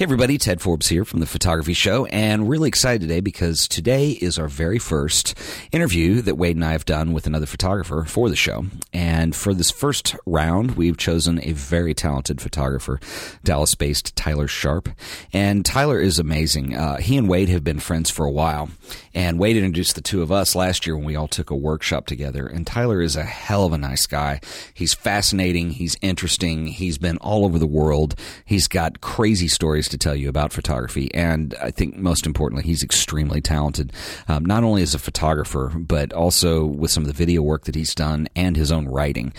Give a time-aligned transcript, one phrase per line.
[0.00, 4.12] Hey, everybody, Ted Forbes here from the Photography Show, and really excited today because today
[4.12, 5.34] is our very first
[5.72, 8.64] interview that Wade and I have done with another photographer for the show.
[8.94, 12.98] And for this first round, we've chosen a very talented photographer,
[13.44, 14.88] Dallas based Tyler Sharp.
[15.34, 16.74] And Tyler is amazing.
[16.74, 18.70] Uh, he and Wade have been friends for a while,
[19.12, 22.06] and Wade introduced the two of us last year when we all took a workshop
[22.06, 22.46] together.
[22.46, 24.40] And Tyler is a hell of a nice guy.
[24.72, 28.14] He's fascinating, he's interesting, he's been all over the world,
[28.46, 31.12] he's got crazy stories to tell you about photography.
[31.14, 33.92] And I think most importantly, he's extremely talented,
[34.28, 37.74] um, not only as a photographer, but also with some of the video work that
[37.74, 39.32] he's done and his own writing.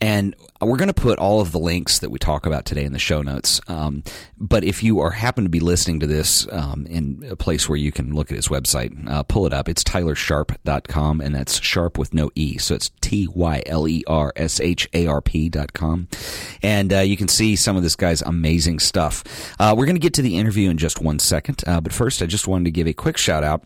[0.00, 2.92] And we're going to put all of the links that we talk about today in
[2.92, 3.60] the show notes.
[3.68, 4.02] Um,
[4.36, 7.78] but if you are happen to be listening to this um, in a place where
[7.78, 9.68] you can look at his website, uh, pull it up.
[9.68, 12.58] It's tylersharp.com, and that's sharp with no E.
[12.58, 16.08] So it's T Y L E R S H A R P.com.
[16.62, 19.24] And uh, you can see some of this guy's amazing stuff.
[19.58, 21.62] Uh, we're going to get to the interview in just one second.
[21.66, 23.64] Uh, but first, I just wanted to give a quick shout out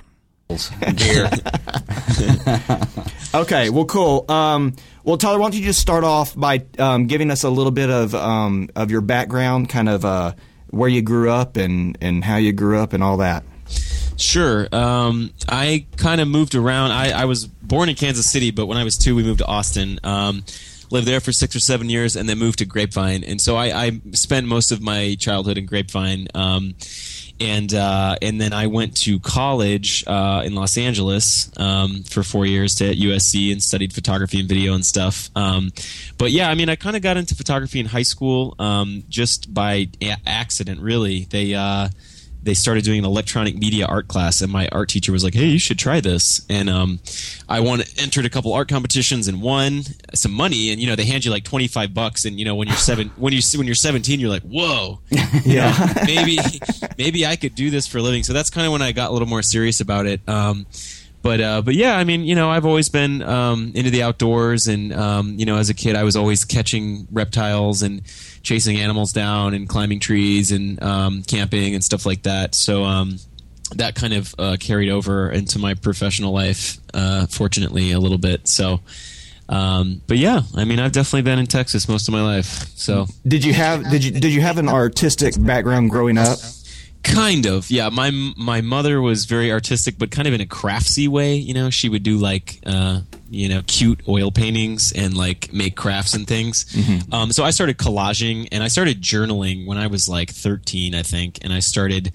[3.36, 4.30] okay, well, cool.
[4.30, 7.72] Um, well, Tyler, why don't you just start off by um, giving us a little
[7.72, 10.34] bit of um, of your background, kind of uh,
[10.70, 13.44] where you grew up and, and how you grew up and all that.
[14.18, 14.68] Sure.
[14.72, 16.92] Um, I kind of moved around.
[16.92, 19.46] I, I, was born in Kansas City, but when I was two, we moved to
[19.46, 20.00] Austin.
[20.04, 20.44] Um,
[20.92, 23.24] lived there for six or seven years, and then moved to Grapevine.
[23.24, 26.28] And so I, I spent most of my childhood in Grapevine.
[26.34, 26.76] Um,
[27.40, 32.46] and uh, and then I went to college uh, in Los Angeles um, for four
[32.46, 35.30] years to at USC and studied photography and video and stuff.
[35.36, 35.72] Um,
[36.18, 39.54] but yeah, I mean, I kind of got into photography in high school um, just
[39.54, 40.80] by a- accident.
[40.82, 41.54] Really, they.
[41.54, 41.90] Uh,
[42.46, 45.48] they started doing an electronic media art class, and my art teacher was like, "Hey,
[45.48, 47.00] you should try this." And um,
[47.50, 49.82] I won, entered a couple art competitions and won
[50.14, 50.72] some money.
[50.72, 52.78] And you know, they hand you like twenty five bucks, and you know, when you're
[52.78, 55.00] seven, when you when you're seventeen, you're like, "Whoa,
[55.46, 56.38] yeah, maybe
[56.98, 59.10] maybe I could do this for a living." So that's kind of when I got
[59.10, 60.22] a little more serious about it.
[60.30, 60.68] Um,
[61.26, 64.68] but uh, but yeah, I mean, you know, I've always been um, into the outdoors,
[64.68, 68.04] and um, you know, as a kid, I was always catching reptiles and
[68.46, 72.56] chasing animals down and climbing trees and um, camping and stuff like that.
[72.56, 73.18] So um,
[73.76, 78.48] that kind of uh, carried over into my professional life, uh, fortunately, a little bit.
[78.48, 78.80] So.
[79.48, 82.68] Um, but yeah, I mean, I've definitely been in Texas most of my life.
[82.76, 86.40] So, did you have did you did you have an artistic background growing up?
[87.06, 87.90] Kind of, yeah.
[87.90, 91.36] My my mother was very artistic, but kind of in a craftsy way.
[91.36, 95.76] You know, she would do like uh, you know cute oil paintings and like make
[95.76, 96.66] crafts and things.
[96.66, 97.14] Mm-hmm.
[97.14, 101.04] Um, so I started collaging and I started journaling when I was like 13, I
[101.04, 102.12] think, and I started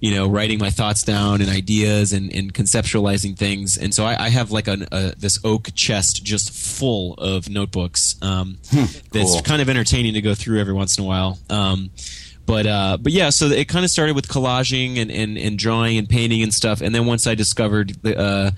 [0.00, 3.78] you know writing my thoughts down and ideas and, and conceptualizing things.
[3.78, 8.16] And so I, I have like a, a, this oak chest just full of notebooks.
[8.20, 11.38] Um, hmm, that's kind of entertaining to go through every once in a while.
[11.48, 11.90] Um,
[12.46, 15.98] but uh, but yeah, so it kind of started with collaging and, and, and drawing
[15.98, 18.50] and painting and stuff, and then once I discovered the uh,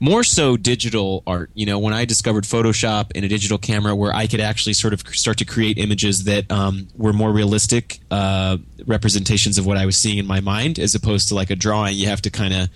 [0.00, 4.14] more so digital art, you know, when I discovered Photoshop and a digital camera where
[4.14, 8.56] I could actually sort of start to create images that um, were more realistic uh,
[8.86, 11.96] representations of what I was seeing in my mind, as opposed to like a drawing,
[11.96, 12.70] you have to kind of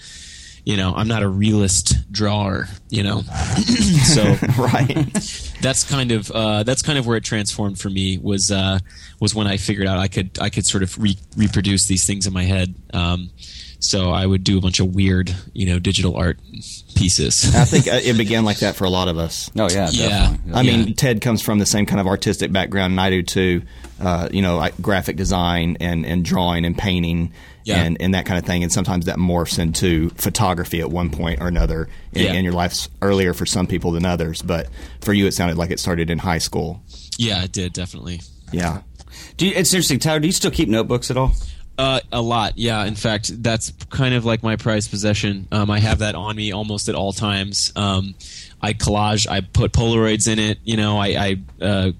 [0.64, 3.22] you know i'm not a realist drawer you know?
[4.04, 4.22] So
[4.58, 5.08] right.
[5.60, 8.78] that's kind of uh, that's kind of where it transformed for me was uh,
[9.18, 12.26] was when i figured out i could i could sort of re- reproduce these things
[12.26, 12.74] in my head.
[12.92, 13.30] Um,
[13.80, 16.38] so i would do a bunch of weird you know digital art
[16.94, 17.52] pieces.
[17.54, 19.50] I think uh, it began like that for a lot of us.
[19.58, 20.36] Oh yeah yeah.
[20.52, 23.62] i mean ted comes from the same kind of artistic background and i do too
[24.00, 27.32] uh, you know like graphic design and, and drawing and painting
[27.64, 27.82] yeah.
[27.82, 28.62] and, and that kind of thing.
[28.62, 32.32] And sometimes that morphs into photography at one point or another in, yeah.
[32.34, 34.42] in your life earlier for some people than others.
[34.42, 34.68] But
[35.00, 36.82] for you, it sounded like it started in high school.
[37.18, 38.20] Yeah, it did definitely.
[38.52, 38.82] Yeah.
[39.36, 40.20] Do you, it's interesting, Tyler.
[40.20, 41.32] Do you still keep notebooks at all?
[41.76, 42.84] Uh, a lot, yeah.
[42.84, 45.48] In fact, that's kind of like my prized possession.
[45.50, 47.72] Um, I have that on me almost at all times.
[47.74, 48.14] Um,
[48.62, 50.58] I collage, I put Polaroids in it.
[50.62, 51.92] You know, I, I uh,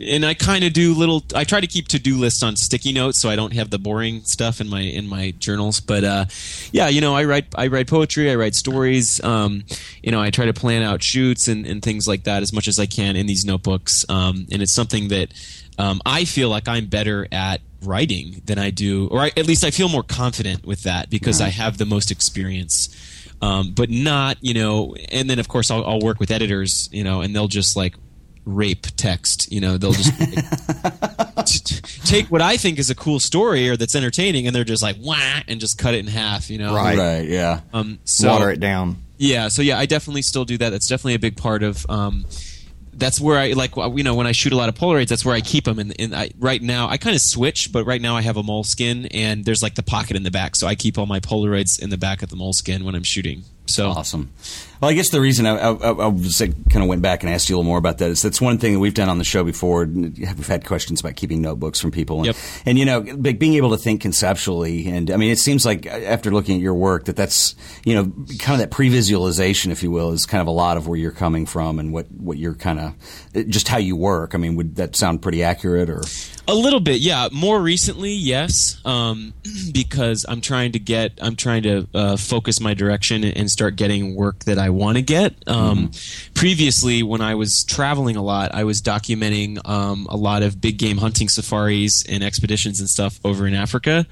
[0.00, 1.22] and I kind of do little.
[1.34, 3.78] I try to keep to do lists on sticky notes so I don't have the
[3.78, 5.80] boring stuff in my in my journals.
[5.80, 6.24] But uh,
[6.72, 9.22] yeah, you know, I write I write poetry, I write stories.
[9.22, 9.64] Um,
[10.02, 12.68] you know, I try to plan out shoots and, and things like that as much
[12.68, 14.04] as I can in these notebooks.
[14.08, 15.32] Um, and it's something that
[15.78, 19.64] um, I feel like I'm better at writing than I do, or I, at least
[19.64, 22.94] I feel more confident with that because I have the most experience.
[23.42, 27.04] Um, but not, you know, and then of course I'll, I'll work with editors, you
[27.04, 27.94] know, and they'll just like
[28.44, 29.50] rape text.
[29.52, 30.12] You know, they'll just
[32.06, 34.96] take what I think is a cool story or that's entertaining, and they're just like
[35.00, 36.50] wah, and just cut it in half.
[36.50, 36.98] You know, Right.
[36.98, 37.28] Right.
[37.28, 37.60] Yeah.
[37.72, 38.96] Um, so Water it down.
[39.18, 40.70] yeah, so yeah, I definitely still do that.
[40.70, 41.84] That's definitely a big part of.
[41.88, 42.24] Um,
[42.92, 45.08] that's where I like you know when I shoot a lot of Polaroids.
[45.08, 45.78] That's where I keep them.
[45.78, 48.42] And, and I, right now I kind of switch, but right now I have a
[48.42, 51.80] Moleskine, and there's like the pocket in the back, so I keep all my Polaroids
[51.80, 53.44] in the back of the Moleskine when I'm shooting.
[53.66, 54.32] So Awesome.
[54.80, 57.50] Well, I guess the reason I, I, I, was kind of went back and asked
[57.50, 59.24] you a little more about that is that's one thing that we've done on the
[59.24, 59.84] show before.
[59.84, 62.36] We've had questions about keeping notebooks from people, and, Yep.
[62.64, 64.88] and you know, being able to think conceptually.
[64.88, 67.54] And I mean, it seems like after looking at your work that that's
[67.84, 68.04] you know
[68.38, 71.10] kind of that pre-visualization, if you will, is kind of a lot of where you're
[71.10, 74.34] coming from and what what you're kind of just how you work.
[74.34, 76.02] I mean, would that sound pretty accurate or?
[76.48, 77.28] A little bit, yeah.
[77.30, 79.34] More recently, yes, um,
[79.72, 84.16] because I'm trying to get, I'm trying to uh, focus my direction and start getting
[84.16, 85.34] work that I want to get.
[85.46, 85.90] Um,
[86.34, 90.78] Previously, when I was traveling a lot, I was documenting um, a lot of big
[90.78, 94.06] game hunting safaris and expeditions and stuff over in Africa.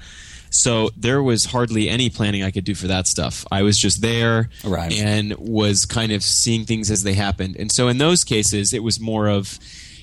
[0.51, 3.45] So there was hardly any planning I could do for that stuff.
[3.51, 4.91] I was just there Right.
[4.93, 7.55] and was kind of seeing things as they happened.
[7.57, 9.59] And so in those cases, it was more of,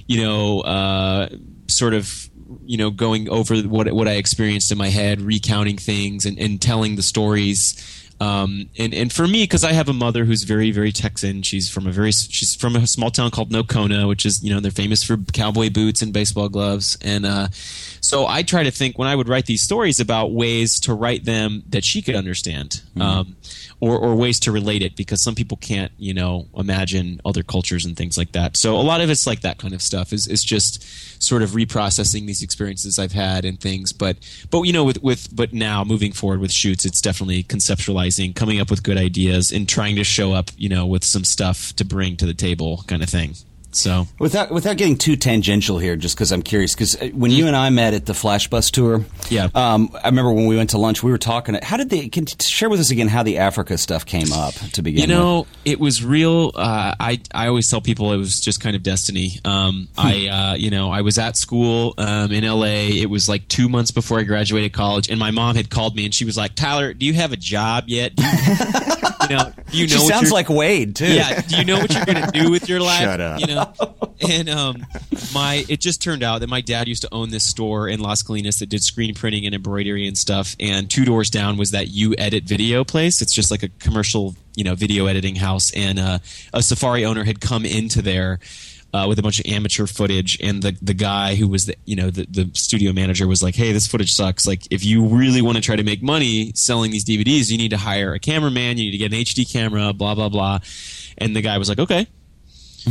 [0.06, 1.28] you know, uh,
[1.66, 2.30] sort of,
[2.64, 6.60] you know, going over what what I experienced in my head, recounting things, and, and
[6.62, 7.74] telling the stories.
[8.18, 11.42] Um, and and for me, because I have a mother who's very very Texan.
[11.42, 14.60] She's from a very she's from a small town called Nocona, which is you know
[14.60, 16.96] they're famous for cowboy boots and baseball gloves.
[17.02, 17.48] And uh,
[18.00, 21.24] so I try to think when I would write these stories about ways to write
[21.24, 22.80] them that she could understand.
[22.98, 23.36] Um,
[23.81, 27.84] or, or ways to relate it because some people can't, you know, imagine other cultures
[27.84, 28.56] and things like that.
[28.56, 30.82] So a lot of it's like that kind of stuff is, is just
[31.23, 33.93] sort of reprocessing these experiences I've had and things.
[33.93, 34.17] But
[34.50, 38.61] but you know, with, with but now moving forward with shoots, it's definitely conceptualizing, coming
[38.61, 41.84] up with good ideas, and trying to show up, you know, with some stuff to
[41.84, 43.34] bring to the table, kind of thing.
[43.76, 47.55] So Without without getting too tangential here, just because I'm curious, because when you and
[47.55, 49.49] I met at the Flash Bus tour, Yeah.
[49.55, 51.56] um, I remember when we went to lunch, we were talking.
[51.62, 52.08] How did they?
[52.08, 55.02] Can share with us again how the Africa stuff came up to begin?
[55.02, 56.52] You know, it was real.
[56.55, 59.32] Uh, I I always tell people it was just kind of destiny.
[59.44, 62.88] Um, I uh, you know I was at school um, in L.A.
[62.99, 66.05] It was like two months before I graduated college, and my mom had called me
[66.06, 68.12] and she was like, "Tyler, do you have a job yet?
[69.28, 71.12] You, know, you know She sounds like Wade too.
[71.12, 71.40] yeah.
[71.40, 73.00] Do you know what you're going to do with your life?
[73.00, 73.40] Shut up.
[73.40, 73.65] You know,
[74.28, 74.86] and um,
[75.34, 78.22] my it just turned out that my dad used to own this store in Las
[78.22, 80.56] Colinas that did screen printing and embroidery and stuff.
[80.60, 83.22] And two doors down was that You Edit Video place.
[83.22, 85.72] It's just like a commercial, you know, video editing house.
[85.74, 86.18] And uh,
[86.52, 88.38] a Safari owner had come into there.
[88.94, 91.96] Uh, with a bunch of amateur footage, and the the guy who was the you
[91.96, 94.46] know the, the studio manager was like, "Hey, this footage sucks.
[94.46, 97.70] Like, if you really want to try to make money selling these DVDs, you need
[97.70, 98.78] to hire a cameraman.
[98.78, 99.92] You need to get an HD camera.
[99.92, 100.60] Blah blah blah."
[101.18, 102.06] And the guy was like, "Okay."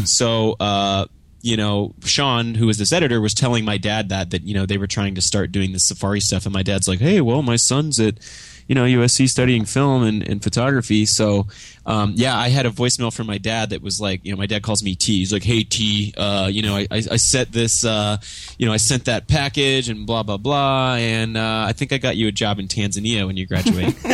[0.04, 1.06] So uh,
[1.42, 4.66] you know sean who was this editor was telling my dad that that you know
[4.66, 6.46] they were trying to start doing the safari stuff.
[6.46, 8.20] And my dad's like hey well my son's at
[8.68, 11.06] you know usc studying film and, and photography.
[11.06, 11.48] So
[11.86, 14.48] um, yeah i had a voicemail from my dad that was like you know my
[14.48, 15.20] dad calls me t.
[15.20, 18.18] He's like hey t uh, you know I, I, I set this uh,
[18.58, 20.96] you know i sent that package and blah blah blah.
[20.96, 23.96] And uh, i think i got you a job in tanzania when you graduate.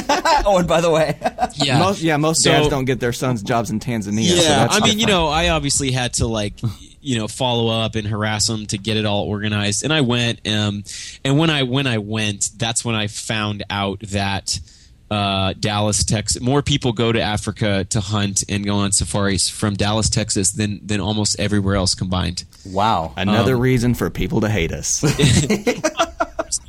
[0.43, 1.19] Oh, and by the way,
[1.55, 1.77] yeah.
[1.77, 4.27] Most, yeah, most So- dads don't get their sons jobs in Tanzania.
[4.29, 6.55] so yeah, that's I mean, you know, I obviously had to like,
[7.01, 10.47] you know, follow up and harass them to get it all organized, and I went.
[10.47, 10.83] Um,
[11.23, 14.59] and when I when I went, that's when I found out that
[15.11, 19.73] uh, Dallas, Texas, more people go to Africa to hunt and go on safaris from
[19.73, 22.45] Dallas, Texas, than than almost everywhere else combined.
[22.65, 23.13] wow.
[23.17, 25.03] Another um, reason for people to hate us.
[25.19, 25.81] you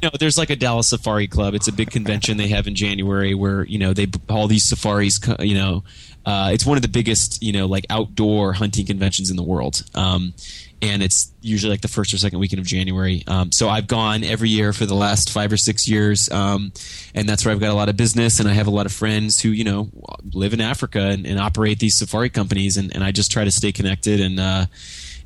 [0.03, 1.55] know, there's like a Dallas Safari Club.
[1.55, 5.21] It's a big convention they have in January where you know they all these safaris.
[5.39, 5.85] You know,
[6.27, 9.85] uh, it's one of the biggest you know like outdoor hunting conventions in the world.
[9.95, 10.35] Um,
[10.83, 13.23] and it's usually like the first or second weekend of January.
[13.29, 16.73] Um, so I've gone every year for the last five or six years, um,
[17.15, 18.93] and that's where I've got a lot of business, and I have a lot of
[18.93, 19.89] friends who you know
[20.33, 23.51] live in Africa and, and operate these safari companies, and, and I just try to
[23.53, 24.39] stay connected and.
[24.39, 24.67] Uh,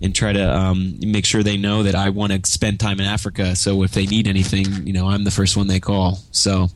[0.02, 3.06] and try to um, make sure they know that I want to spend time in
[3.06, 3.56] Africa.
[3.56, 6.18] So if they need anything, you know, I'm the first one they call.
[6.32, 6.68] So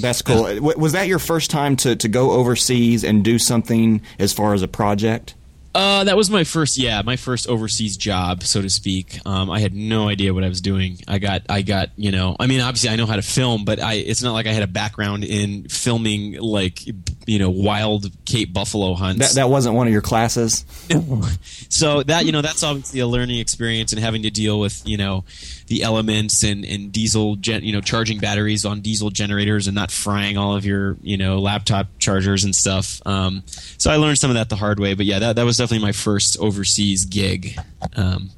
[0.00, 0.46] that's cool.
[0.46, 4.54] Uh, was that your first time to, to go overseas and do something as far
[4.54, 5.36] as a project?
[5.74, 9.18] Uh, that was my first, yeah, my first overseas job, so to speak.
[9.26, 10.98] Um, I had no idea what I was doing.
[11.08, 13.80] I got, I got, you know, I mean, obviously I know how to film, but
[13.80, 16.86] I, it's not like I had a background in filming, like,
[17.26, 19.34] you know, wild Cape buffalo hunts.
[19.34, 20.64] That, that wasn't one of your classes.
[21.68, 24.96] so that, you know, that's obviously a learning experience and having to deal with, you
[24.96, 25.24] know,
[25.66, 29.90] the elements and, and diesel, gen, you know, charging batteries on diesel generators and not
[29.90, 33.00] frying all of your, you know, laptop chargers and stuff.
[33.06, 33.42] Um,
[33.78, 34.94] so I learned some of that the hard way.
[34.94, 37.58] But yeah, that, that was definitely my first overseas gig.
[37.96, 38.30] Um,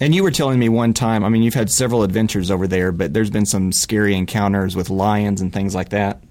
[0.00, 2.92] and you were telling me one time, I mean, you've had several adventures over there,
[2.92, 6.22] but there's been some scary encounters with lions and things like that.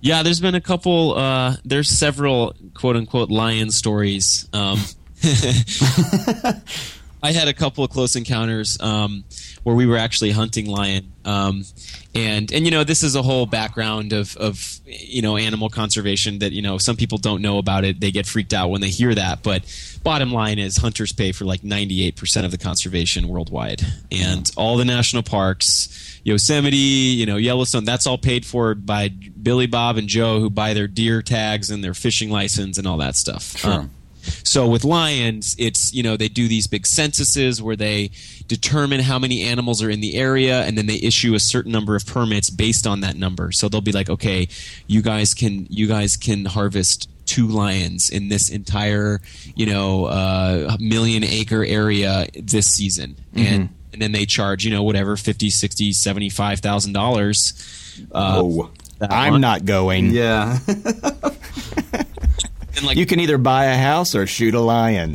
[0.00, 1.14] Yeah, there's been a couple.
[1.14, 4.48] Uh, there's several quote unquote lion stories.
[4.52, 4.78] Um,
[7.22, 8.80] I had a couple of close encounters.
[8.80, 9.24] Um,
[9.62, 11.12] where we were actually hunting lion.
[11.24, 11.64] Um,
[12.14, 16.38] and and you know this is a whole background of of you know animal conservation
[16.38, 18.00] that you know some people don't know about it.
[18.00, 19.42] They get freaked out when they hear that.
[19.42, 19.64] But
[20.02, 24.84] bottom line is hunters pay for like 98% of the conservation worldwide, and all the
[24.84, 30.40] national parks, Yosemite, you know Yellowstone, that's all paid for by Billy Bob and Joe
[30.40, 33.58] who buy their deer tags and their fishing license and all that stuff.
[33.58, 33.72] Sure.
[33.72, 33.90] Um,
[34.22, 38.10] so with lions, it's you know they do these big censuses where they
[38.46, 41.96] determine how many animals are in the area, and then they issue a certain number
[41.96, 43.52] of permits based on that number.
[43.52, 44.48] So they'll be like, okay,
[44.86, 49.20] you guys can you guys can harvest two lions in this entire
[49.54, 53.46] you know uh, million acre area this season, mm-hmm.
[53.46, 59.32] and and then they charge you know whatever 50 60 75000 dollars uh, oh i'm
[59.32, 59.42] month.
[59.42, 60.58] not going yeah
[62.80, 65.14] And like, you can either buy a house or shoot a lion.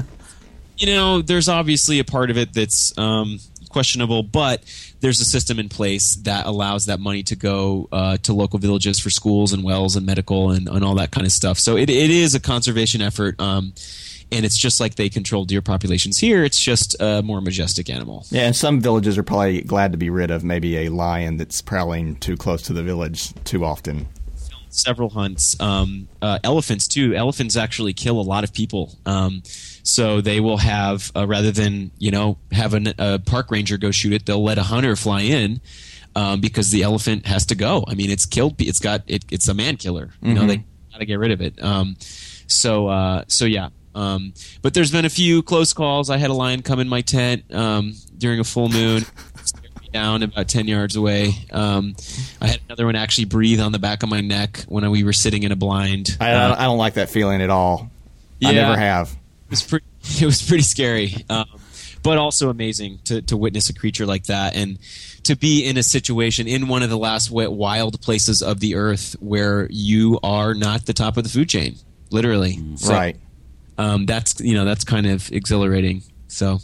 [0.78, 4.62] you know, there's obviously a part of it that's um, questionable, but
[5.00, 8.98] there's a system in place that allows that money to go uh, to local villages
[8.98, 11.58] for schools and wells and medical and, and all that kind of stuff.
[11.58, 13.38] So it, it is a conservation effort.
[13.38, 13.74] Um,
[14.32, 16.42] and it's just like they control deer populations here.
[16.42, 18.24] It's just a more majestic animal.
[18.30, 21.60] Yeah, and some villages are probably glad to be rid of maybe a lion that's
[21.60, 24.06] prowling too close to the village too often
[24.70, 25.58] several hunts.
[25.60, 27.14] Um, uh, elephants too.
[27.14, 28.96] Elephants actually kill a lot of people.
[29.06, 29.42] Um,
[29.82, 33.90] so they will have uh, rather than you know have an, a park ranger go
[33.90, 35.60] shoot it, they'll let a hunter fly in.
[36.16, 37.84] Um, because the elephant has to go.
[37.86, 38.60] I mean, it's killed.
[38.60, 39.02] It's got.
[39.06, 40.10] It, it's a man killer.
[40.20, 40.34] You mm-hmm.
[40.34, 40.56] know, they
[40.90, 41.62] got to get rid of it.
[41.62, 41.96] Um,
[42.48, 43.68] so, uh, so yeah.
[43.94, 44.32] Um,
[44.62, 46.10] but there's been a few close calls.
[46.10, 49.04] I had a lion come in my tent um, during a full moon
[49.92, 51.32] down about 10 yards away.
[51.52, 51.94] Um,
[52.40, 55.12] I had another one actually breathe on the back of my neck when we were
[55.12, 56.16] sitting in a blind.
[56.20, 57.90] I, uh, I don't like that feeling at all.
[58.40, 59.10] Yeah, I never have.
[59.10, 59.86] It was pretty,
[60.20, 61.46] it was pretty scary, um,
[62.02, 64.78] but also amazing to, to witness a creature like that and
[65.24, 69.16] to be in a situation in one of the last wild places of the earth
[69.20, 71.76] where you are not the top of the food chain,
[72.10, 72.58] literally.
[72.76, 73.16] So, right.
[73.76, 76.02] Um, that's you know that's kind of exhilarating.
[76.26, 76.58] So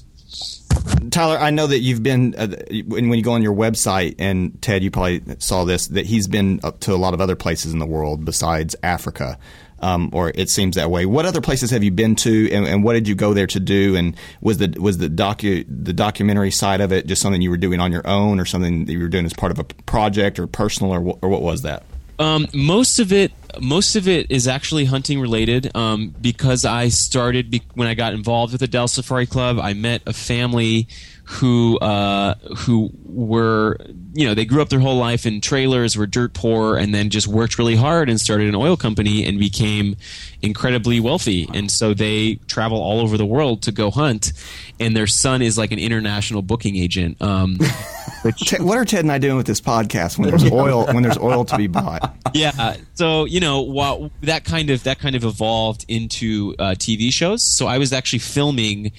[1.10, 2.48] Tyler, I know that you've been uh,
[2.86, 6.60] when, you go on your website, and Ted, you probably saw this that he's been
[6.62, 9.38] up to a lot of other places in the world besides Africa.
[9.80, 11.04] Um, or it seems that way.
[11.04, 13.60] What other places have you been to, and, and, what did you go there to
[13.60, 13.96] do?
[13.96, 17.58] And was the was the docu the documentary side of it just something you were
[17.58, 20.38] doing on your own, or something that you were doing as part of a project,
[20.38, 21.82] or personal, or, or what was that?
[22.18, 25.75] Um, most of it, most of it is actually hunting related.
[25.76, 29.59] Um, because I started be- when I got involved with the Dallas Safari Club.
[29.59, 30.88] I met a family
[31.24, 33.78] who uh, who were
[34.12, 37.10] you know they grew up their whole life in trailers, were dirt poor, and then
[37.10, 39.96] just worked really hard and started an oil company and became
[40.42, 41.48] incredibly wealthy.
[41.54, 44.32] And so they travel all over the world to go hunt.
[44.78, 47.20] And their son is like an international booking agent.
[47.22, 47.58] Um,
[48.22, 51.18] which, what are Ted and I doing with this podcast when there's oil when there's
[51.18, 52.14] oil to be bought?
[52.34, 52.76] Yeah.
[52.94, 57.44] So you know what that kind of that kind of evolved into uh, TV shows.
[57.44, 58.90] So I was actually filming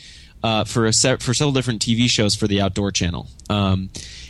[0.46, 3.28] uh, for a for several different TV shows for the Outdoor Channel.
[3.50, 3.90] Um,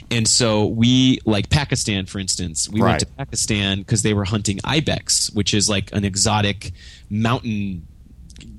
[0.10, 2.70] and so we like Pakistan, for instance.
[2.70, 2.92] We right.
[2.92, 6.72] went to Pakistan because they were hunting ibex, which is like an exotic
[7.10, 7.86] mountain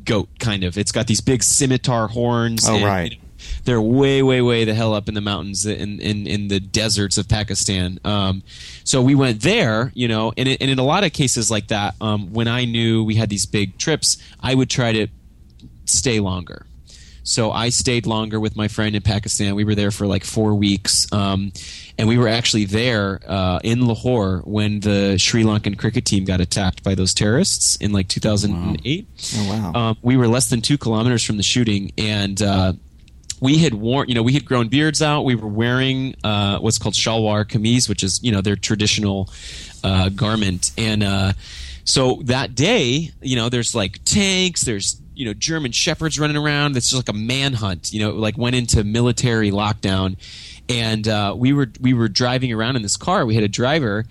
[0.05, 0.77] goat kind of.
[0.77, 2.69] It's got these big scimitar horns.
[2.69, 3.13] Oh and, right.
[3.13, 3.23] You know,
[3.65, 7.17] they're way, way, way the hell up in the mountains in in, in the deserts
[7.17, 7.99] of Pakistan.
[8.05, 8.43] Um,
[8.85, 11.69] so we went there, you know, and, it, and in a lot of cases like
[11.69, 15.07] that, um, when I knew we had these big trips, I would try to
[15.87, 16.67] stay longer
[17.27, 19.57] So I stayed longer with my friend in Pakistan.
[19.57, 21.13] We were there for like four weeks.
[21.13, 21.53] Um,
[21.99, 26.41] and we were actually there uh, in Lahore when the Sri Lankan cricket team got
[26.41, 29.09] attacked by those terrorists in like 2008.
[29.35, 29.73] Oh, wow.
[29.75, 32.75] Um, we were less than two kilometers from the shooting, and uh,
[33.41, 35.23] we had worn, you know, we had grown beards out.
[35.23, 39.31] We were wearing uh, what's called shalwar kameez, which is, you know, their traditional
[39.83, 40.71] uh, garment.
[40.79, 41.33] And uh,
[41.83, 46.77] so that day, you know, there's like tanks, there's you know German shepherds running around.
[46.77, 47.93] It's just like a manhunt.
[47.93, 50.17] You know, like went into military lockdown,
[50.69, 53.25] and uh, we were we were driving around in this car.
[53.25, 54.05] We had a driver,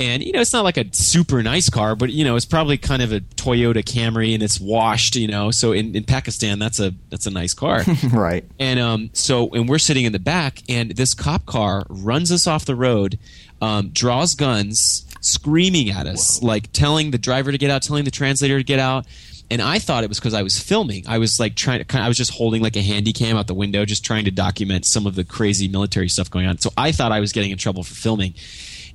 [0.00, 2.76] and you know it's not like a super nice car, but you know it's probably
[2.76, 5.14] kind of a Toyota Camry, and it's washed.
[5.14, 8.44] You know, so in, in Pakistan that's a that's a nice car, right?
[8.58, 12.48] And um, so and we're sitting in the back, and this cop car runs us
[12.48, 13.18] off the road,
[13.62, 16.48] um, draws guns, screaming at us, Whoa.
[16.48, 19.06] like telling the driver to get out, telling the translator to get out
[19.50, 21.04] and I thought it was because I was filming.
[21.08, 23.54] I was like trying to, I was just holding like a handy cam out the
[23.54, 26.58] window, just trying to document some of the crazy military stuff going on.
[26.58, 28.34] So I thought I was getting in trouble for filming.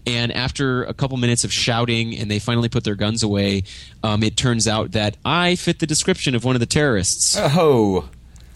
[0.06, 3.64] And after a couple minutes of shouting, and they finally put their guns away,
[4.04, 7.38] um, it turns out that I fit the description of one of the terrorists.
[7.40, 8.10] Oh.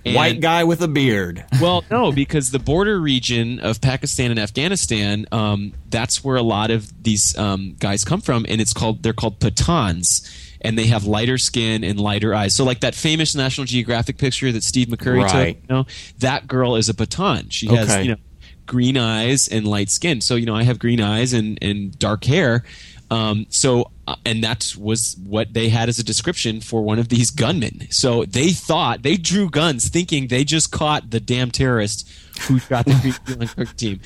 [0.05, 1.45] And, White guy with a beard.
[1.61, 6.69] well, no, because the border region of Pakistan and Afghanistan, um, that's where a lot
[6.69, 11.05] of these um, guys come from, and it's called they're called Pathans and they have
[11.05, 12.53] lighter skin and lighter eyes.
[12.53, 15.55] So like that famous National Geographic picture that Steve McCurry right.
[15.55, 15.85] took, you know,
[16.19, 17.53] that girl is a Pathan.
[17.53, 18.03] She has, okay.
[18.03, 18.17] you know,
[18.65, 20.19] green eyes and light skin.
[20.19, 22.65] So, you know, I have green eyes and, and dark hair.
[23.09, 27.07] Um, so, uh, and that was what they had as a description for one of
[27.07, 27.87] these gunmen.
[27.89, 32.85] So they thought, they drew guns thinking they just caught the damn terrorist who shot
[32.85, 32.93] the
[33.25, 34.01] Green Zealand team.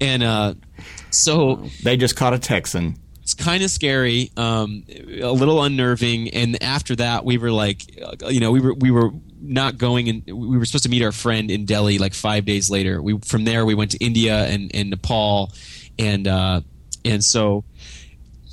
[0.00, 0.54] And, uh,
[1.10, 1.68] so.
[1.82, 6.28] They just caught a Texan it's kind of scary, um, a little unnerving.
[6.28, 7.96] And after that, we were like,
[8.28, 11.10] you know, we were we were not going, and we were supposed to meet our
[11.10, 13.00] friend in Delhi like five days later.
[13.00, 15.54] We from there we went to India and, and Nepal,
[15.98, 16.60] and uh,
[17.02, 17.64] and so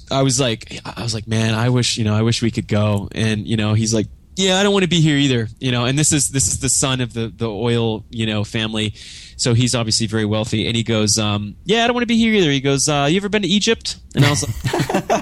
[0.09, 2.69] I was like, I was like, man, I wish you know, I wish we could
[2.69, 3.09] go.
[3.11, 5.47] And you know, he's like, yeah, I don't want to be here either.
[5.59, 8.43] You know, and this is this is the son of the the oil you know
[8.43, 8.93] family
[9.41, 10.67] so he's obviously very wealthy.
[10.67, 13.07] And he goes, um, "Yeah, I don't want to be here either." He goes, uh,
[13.09, 15.09] "You ever been to Egypt?" And I was like,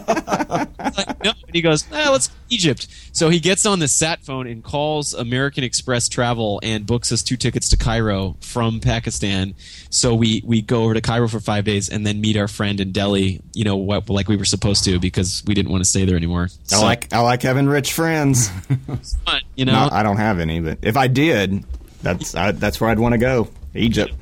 [0.49, 4.47] like "No." And he goes, ah, "Let's Egypt." So he gets on the sat phone
[4.47, 9.55] and calls American Express Travel and books us two tickets to Cairo from Pakistan.
[9.89, 12.79] So we we go over to Cairo for five days and then meet our friend
[12.79, 13.41] in Delhi.
[13.53, 16.17] You know what, like we were supposed to because we didn't want to stay there
[16.17, 16.49] anymore.
[16.63, 18.49] So, I like I like having rich friends.
[19.25, 21.63] fun, you know, no, I don't have any, but if I did,
[22.01, 23.49] that's I, that's where I'd want to go.
[23.75, 24.13] Egypt.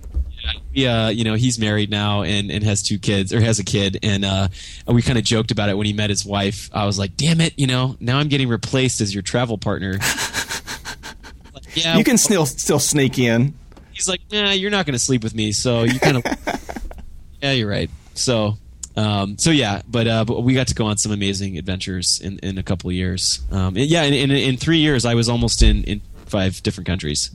[0.73, 3.63] Yeah, uh, you know, he's married now and, and has two kids or has a
[3.63, 4.47] kid, and uh,
[4.86, 6.69] we kind of joked about it when he met his wife.
[6.73, 9.93] I was like, "Damn it, you know, now I'm getting replaced as your travel partner."
[11.53, 13.55] like, yeah, you can well, still still sneak in.
[13.91, 16.23] He's like, "Nah, you're not going to sleep with me, so you kind of."
[17.41, 17.89] yeah, you're right.
[18.13, 18.57] So,
[18.95, 22.39] um, so yeah, but uh, but we got to go on some amazing adventures in,
[22.39, 23.41] in a couple of years.
[23.51, 27.31] Um, yeah, in, in, in three years, I was almost in in five different countries.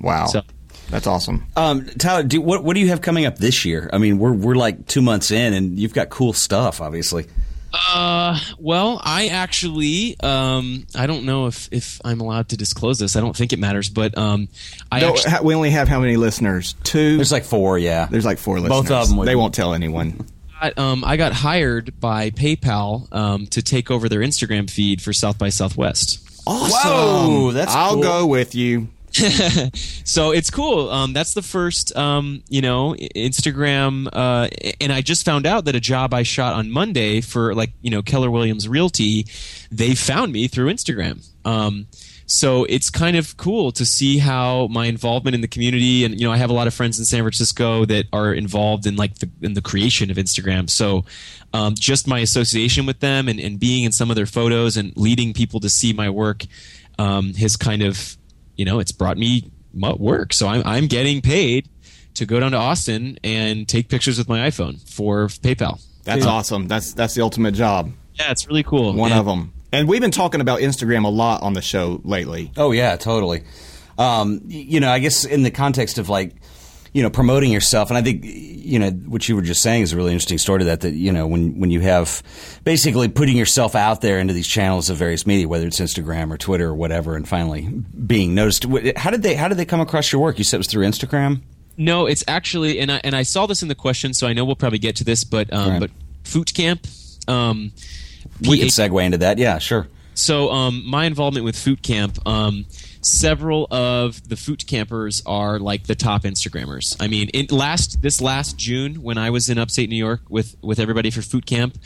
[0.00, 0.26] Wow.
[0.26, 0.42] So
[0.90, 1.46] that's awesome.
[1.56, 3.90] Um, Tyler, do, what what do you have coming up this year?
[3.92, 7.26] I mean, we're we're like two months in, and you've got cool stuff, obviously.
[7.74, 13.16] Uh, well, I actually, um, I don't know if, if I'm allowed to disclose this.
[13.16, 14.48] I don't think it matters, but um,
[14.92, 16.74] I no, actually, we only have how many listeners?
[16.84, 17.16] Two.
[17.16, 17.76] There's like four.
[17.78, 18.82] Yeah, there's like four listeners.
[18.82, 19.24] Both of them.
[19.24, 20.24] They won't tell anyone.
[20.60, 25.12] I, um, I got hired by PayPal um, to take over their Instagram feed for
[25.12, 26.20] South by Southwest.
[26.46, 26.90] Awesome.
[26.90, 28.02] Whoa, that's I'll cool.
[28.02, 28.88] go with you.
[30.04, 30.90] so it's cool.
[30.90, 34.08] Um, that's the first, um, you know, Instagram.
[34.12, 34.48] Uh,
[34.80, 37.90] and I just found out that a job I shot on Monday for like, you
[37.90, 39.26] know, Keller Williams Realty,
[39.70, 41.24] they found me through Instagram.
[41.44, 41.86] Um,
[42.26, 46.26] so it's kind of cool to see how my involvement in the community and you
[46.26, 49.18] know I have a lot of friends in San Francisco that are involved in like
[49.18, 50.70] the in the creation of Instagram.
[50.70, 51.04] So
[51.52, 54.96] um, just my association with them and, and being in some of their photos and
[54.96, 56.44] leading people to see my work
[56.98, 58.16] um, has kind of
[58.56, 60.32] you know, it's brought me work.
[60.32, 61.68] So I'm, I'm getting paid
[62.14, 65.84] to go down to Austin and take pictures with my iPhone for PayPal.
[66.04, 66.30] That's yeah.
[66.30, 66.68] awesome.
[66.68, 67.92] That's that's the ultimate job.
[68.14, 68.92] Yeah, it's really cool.
[68.94, 69.52] One and, of them.
[69.72, 72.52] And we've been talking about Instagram a lot on the show lately.
[72.56, 73.42] Oh yeah, totally.
[73.98, 76.34] Um, you know, I guess in the context of like
[76.94, 77.90] you know, promoting yourself.
[77.90, 80.60] And I think, you know, what you were just saying is a really interesting story
[80.60, 82.22] to that, that, you know, when, when you have
[82.62, 86.38] basically putting yourself out there into these channels of various media, whether it's Instagram or
[86.38, 87.62] Twitter or whatever, and finally
[88.06, 88.64] being noticed.
[88.96, 90.38] How did they, how did they come across your work?
[90.38, 91.42] You said it was through Instagram?
[91.76, 94.44] No, it's actually, and I, and I saw this in the question, so I know
[94.44, 95.80] we'll probably get to this, but, um, right.
[95.80, 95.90] but
[96.22, 96.86] Phoot Camp,
[97.26, 97.72] um,
[98.48, 99.38] we can segue into that.
[99.38, 99.88] Yeah, sure.
[100.14, 102.66] So um, my involvement with Phoot Camp, um,
[103.04, 106.96] several of the Phoot Campers are like the top Instagrammers.
[107.00, 110.56] I mean, in last this last June when I was in upstate New York with
[110.62, 111.78] with everybody for Phoot Camp,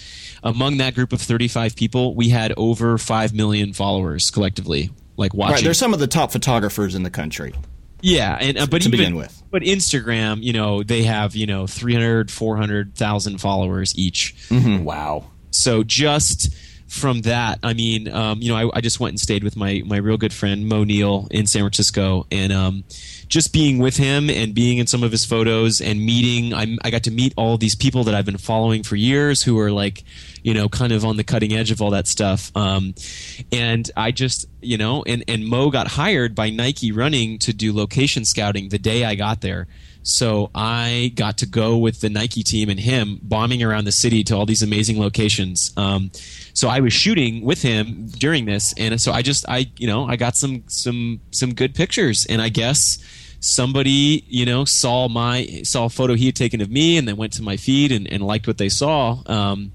[0.42, 5.54] among that group of 35 people, we had over 5 million followers collectively like watching.
[5.54, 7.54] Right, there's some of the top photographers in the country.
[8.00, 9.42] Yeah, and uh, but to even, begin with.
[9.50, 14.34] but Instagram, you know, they have you know 300, 400,000 followers each.
[14.50, 15.30] Wow.
[15.50, 16.54] So just
[16.88, 19.82] from that, I mean, um, you know, I, I just went and stayed with my
[19.84, 22.84] my real good friend Mo Neal in San Francisco, and um,
[23.28, 26.90] just being with him and being in some of his photos and meeting, I, I
[26.90, 30.02] got to meet all these people that I've been following for years who are like,
[30.42, 32.50] you know, kind of on the cutting edge of all that stuff.
[32.56, 32.94] Um,
[33.52, 37.74] and I just, you know, and and Mo got hired by Nike Running to do
[37.74, 39.68] location scouting the day I got there.
[40.02, 44.24] So I got to go with the Nike team and him bombing around the city
[44.24, 45.72] to all these amazing locations.
[45.76, 46.10] Um,
[46.54, 50.06] so I was shooting with him during this, and so I just I you know
[50.06, 52.98] I got some some some good pictures, and I guess
[53.40, 57.16] somebody you know saw my saw a photo he had taken of me, and then
[57.16, 59.72] went to my feed and, and liked what they saw, um,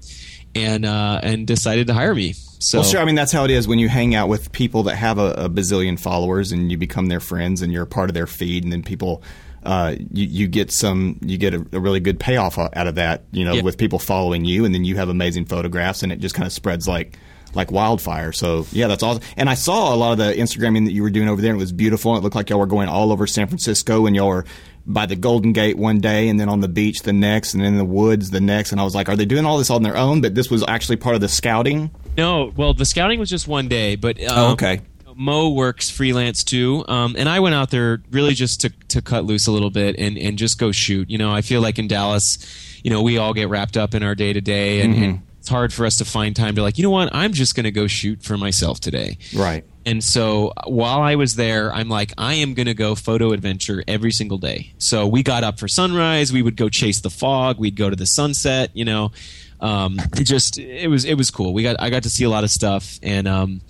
[0.54, 2.32] and uh, and decided to hire me.
[2.32, 3.00] So Well, sure.
[3.00, 5.32] I mean, that's how it is when you hang out with people that have a,
[5.32, 8.64] a bazillion followers and you become their friends and you're a part of their feed,
[8.64, 9.22] and then people.
[9.64, 13.24] Uh, you, you get some, you get a, a really good payoff out of that,
[13.32, 13.62] you know, Yeah.
[13.62, 16.52] with people following you, and then you have amazing photographs, and it just kind of
[16.52, 17.18] spreads like
[17.54, 18.32] like wildfire.
[18.32, 19.22] So yeah, that's awesome.
[19.36, 21.60] And I saw a lot of the Instagramming that you were doing over there, and
[21.60, 22.16] it was beautiful.
[22.16, 24.44] It looked like y'all were going all over San Francisco, and y'all were
[24.86, 27.72] by the Golden Gate one day, and then on the beach the next, and then
[27.72, 28.72] in the woods the next.
[28.72, 30.20] And I was like, are they doing all this on their own?
[30.20, 31.90] But this was actually part of the scouting.
[32.18, 34.80] No, well, the scouting was just one day, but um, Oh, okay.
[35.16, 39.24] Mo works freelance too, um, and I went out there really just to to cut
[39.24, 41.10] loose a little bit and and just go shoot.
[41.10, 42.38] You know, I feel like in Dallas,
[42.82, 45.50] you know, we all get wrapped up in our day to day, and and it's
[45.50, 47.70] hard for us to find time to like, you know what, I'm just going to
[47.70, 49.18] go shoot for myself today.
[49.36, 49.62] Right.
[49.84, 53.84] And so while I was there, I'm like, I am going to go photo adventure
[53.86, 54.72] every single day.
[54.78, 56.32] So we got up for sunrise.
[56.32, 57.58] We would go chase the fog.
[57.58, 58.70] We'd go to the sunset.
[58.72, 59.12] You know,
[59.60, 61.52] um, it just it was it was cool.
[61.52, 63.60] We got I got to see a lot of stuff, and um,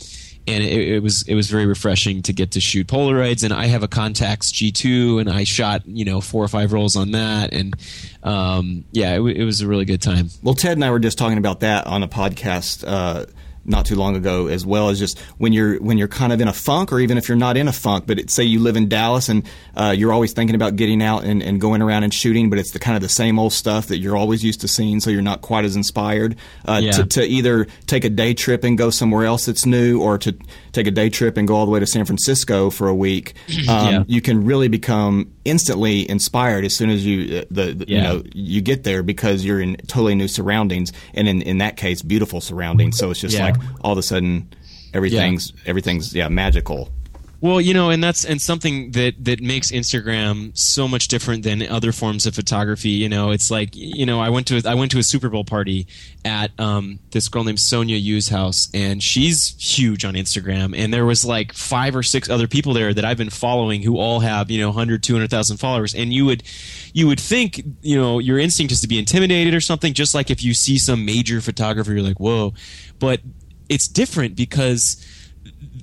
[0.46, 3.44] and it, it was it was very refreshing to get to shoot Polaroids.
[3.44, 6.96] And I have a Contax G2, and I shot you know four or five rolls
[6.96, 7.74] on that, and
[8.22, 10.30] um, yeah, it, it was a really good time.
[10.42, 13.26] Well, Ted and I were just talking about that on a podcast uh,
[13.66, 16.48] not too long ago, as well as just when you're when you're kind of in
[16.48, 18.76] a funk, or even if you're not in a funk, but it, say you live
[18.76, 19.44] in Dallas and
[19.76, 22.72] uh, you're always thinking about getting out and, and going around and shooting, but it's
[22.72, 25.22] the kind of the same old stuff that you're always used to seeing, so you're
[25.22, 26.92] not quite as inspired uh, Yeah.
[26.92, 30.36] to, to either take a day trip and go somewhere else that's new, or to
[30.74, 33.34] take a day trip and go all the way to San Francisco for a week.
[33.68, 34.04] Um, Yeah.
[34.06, 38.22] You can really become instantly inspired as soon as you uh, the, the you know
[38.34, 42.40] you get there because you're in totally new surroundings and in, in that case beautiful
[42.40, 43.44] surroundings so it's just Yeah.
[43.46, 44.48] like all of a sudden
[44.92, 46.88] everything's everything's yeah magical
[47.44, 51.60] Well, you know, and that's and something that that makes Instagram so much different than
[51.68, 52.88] other forms of photography.
[52.88, 55.28] You know, it's like you know, I went to a, I went to a Super
[55.28, 55.86] Bowl party
[56.24, 60.74] at um, this girl named Sonia Yu's house, and she's huge on Instagram.
[60.74, 63.98] And there was like five or six other people there that I've been following who
[63.98, 65.94] all have you know 100, 200,000 followers.
[65.94, 66.44] And you would
[66.94, 69.92] you would think you know your instinct is to be intimidated or something.
[69.92, 72.54] Just like if you see some major photographer, you're like, whoa,
[72.98, 73.20] but
[73.68, 74.96] it's different because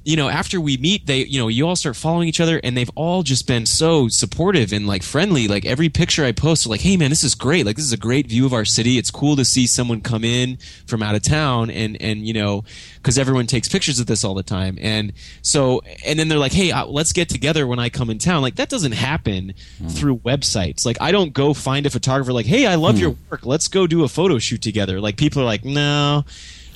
[0.03, 2.75] you know, after we meet, they, you know, you all start following each other, and
[2.75, 5.47] they've all just been so supportive and like friendly.
[5.47, 7.65] Like every picture I post, like, "Hey, man, this is great!
[7.65, 8.97] Like this is a great view of our city.
[8.97, 12.63] It's cool to see someone come in from out of town, and and you know,
[12.95, 14.77] because everyone takes pictures of this all the time.
[14.81, 18.17] And so, and then they're like, "Hey, uh, let's get together when I come in
[18.17, 19.53] town." Like that doesn't happen
[19.89, 20.85] through websites.
[20.85, 23.45] Like I don't go find a photographer like, "Hey, I love your work.
[23.45, 26.25] Let's go do a photo shoot together." Like people are like, "No."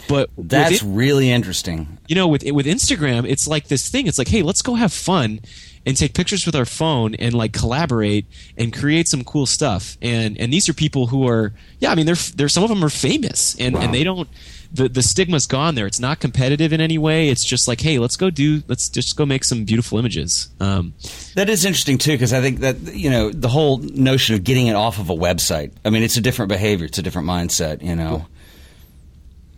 [0.07, 1.97] But That's it- really interesting.
[2.07, 4.07] you know with with Instagram it's like this thing.
[4.07, 5.39] It's like hey let's go have fun
[5.87, 8.25] and take pictures with our phone and like collaborate
[8.57, 9.97] and create some cool stuff.
[10.01, 12.83] And and these are people who are yeah I mean they're they're some of them
[12.83, 14.27] are famous and and they don't
[14.73, 15.85] the the stigma's gone there.
[15.87, 17.29] It's not competitive in any way.
[17.29, 20.49] It's just like hey let's go do let's just go make some beautiful images.
[20.59, 20.93] Um
[21.35, 24.67] That is interesting too, because I think that you know the whole notion of getting
[24.67, 25.71] it off of a website.
[25.85, 27.83] I mean, it's a different behavior, it's a different mindset.
[27.83, 28.25] You know,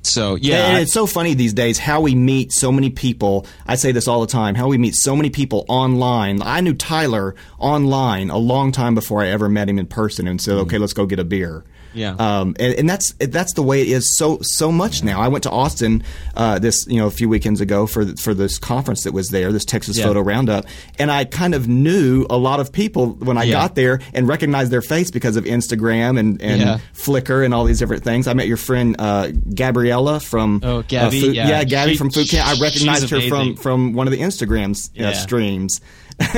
[0.07, 3.45] so yeah and it's so funny these days how we meet so many people.
[3.65, 6.41] I say this all the time how we meet so many people online.
[6.41, 10.27] I knew tyler online a long time before i ever met him in person.
[10.27, 10.61] And said hmm.
[10.61, 12.15] okay let's go get a beer Yeah.
[12.19, 15.19] Um, and, and that's that's the way it is so so much now.
[15.21, 16.03] I went to Austin
[16.35, 19.51] uh, this you know a few weekends ago for for this conference that was there,
[19.51, 20.05] this Texas Yeah.
[20.05, 20.65] Photo Roundup,
[20.99, 23.53] and I kind of knew a lot of people when I Yeah.
[23.53, 26.79] got there and recognized their face because of Instagram and, and Yeah.
[26.93, 28.27] Flickr and all these different things.
[28.27, 31.63] I met your friend uh, Gabriella from Oh, uh, Phoot- yeah.
[31.63, 32.47] Gabby She- from Phoot Camp.
[32.47, 33.55] I recognized her from amazing.
[33.57, 35.81] from one of the Instagrams uh, streams.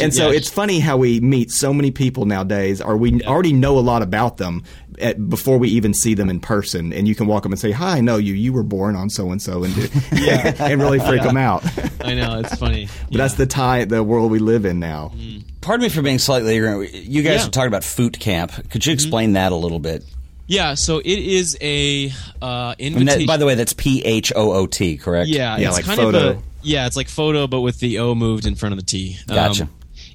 [0.00, 3.52] and so yeah, it's funny how we meet so many people nowadays, or we already
[3.52, 4.62] know a lot about them
[5.00, 6.92] at, before we even see them in person.
[6.92, 8.34] And you can walk up and say, "Hi, I know you.
[8.34, 11.64] You were born on so and so," and do- and really freak them out.
[12.04, 12.88] I know it's funny.
[13.10, 15.12] But that's the tie, the world we live in now.
[15.60, 16.94] Pardon me for being slightly ignorant.
[16.94, 17.48] You guys Yeah.
[17.48, 18.52] are talking about Phoot Camp.
[18.70, 20.04] Could you explain that a little bit?
[20.46, 20.74] yeah.
[20.74, 23.20] So it is a uh, And invitation.
[23.22, 25.28] that, by the way, that's P H O O T, correct?
[25.28, 26.28] Yeah, Yeah, it's like kind photo.
[26.30, 28.84] of a yeah, it's like photo, but with the O moved in front of the
[28.84, 29.16] T.
[29.28, 29.68] Um, Gotcha.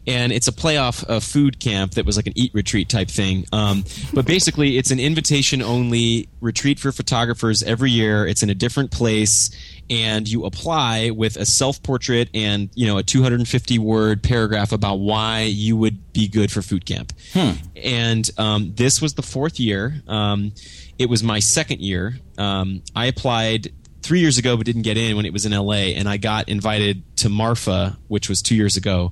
[0.05, 3.45] and it's a playoff uh, Foo Camp that was like an eat retreat type thing.
[3.51, 8.27] Um, but basically, it's an invitation only retreat for photographers every year.
[8.27, 9.49] It's in a different place,
[9.89, 14.95] and you apply with a self portrait and you know a 250 word paragraph about
[14.95, 17.13] why you would be good for Phoot Camp.
[17.75, 20.01] And um, this was the fourth year.
[20.07, 20.51] Um,
[20.99, 22.17] it was my second year.
[22.37, 23.71] Um, I applied
[24.03, 26.49] three years ago, but didn't get in when it was in LA, and I got
[26.49, 29.11] invited to Marfa, which was two years ago.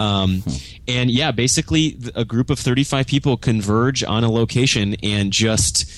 [0.00, 0.42] Um,
[0.88, 5.90] And yeah, basically, a group of 35 people converge on a location and just,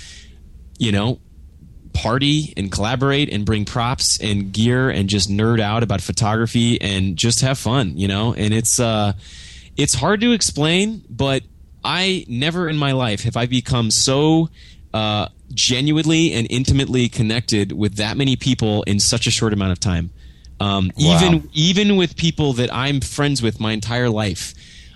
[0.77, 1.21] you know,
[1.95, 7.17] party and collaborate and bring props and gear and just nerd out about photography and
[7.17, 8.35] just have fun, you know?
[8.35, 9.13] And it's uh
[9.77, 11.43] it's hard to explain, but
[11.85, 14.49] I never in my life have I become so
[14.93, 19.81] uh genuinely and intimately connected with that many people in such a short amount of
[19.81, 20.11] time.
[20.61, 21.17] Um, Wow.
[21.17, 24.55] even even with people that I'm friends with my entire life.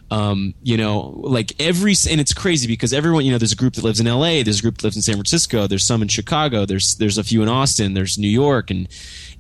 [0.09, 3.75] Um, you know, like every and it's crazy because everyone, you know, there's a group
[3.75, 6.07] that lives in L.A., there's a group that lives in San Francisco, there's some in
[6.07, 8.87] Chicago, there's there's a few in Austin, there's New York, and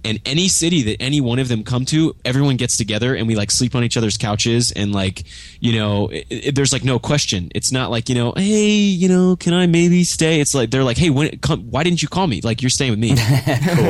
[0.06, 3.34] and any city that any one of them come to, everyone gets together and we
[3.36, 5.24] like sleep on each other's couches and like,
[5.60, 7.50] you know, it, it- there's like no question.
[7.54, 10.40] It's not like you know, hey, you know, can I maybe stay?
[10.40, 12.40] It's like they're like, hey, when, come, why didn't you call me?
[12.42, 13.10] Like you're staying with me.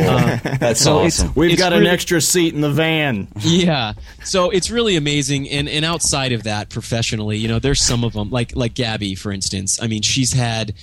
[0.07, 1.33] Um, That's So it's- awesome.
[1.35, 3.29] We've It's got an extra seat in the van.
[3.41, 3.93] yeah
[4.25, 8.13] so it's really amazing and and outside of that professionally you know there's some of
[8.15, 10.75] them like like gabby for instance i mean she's had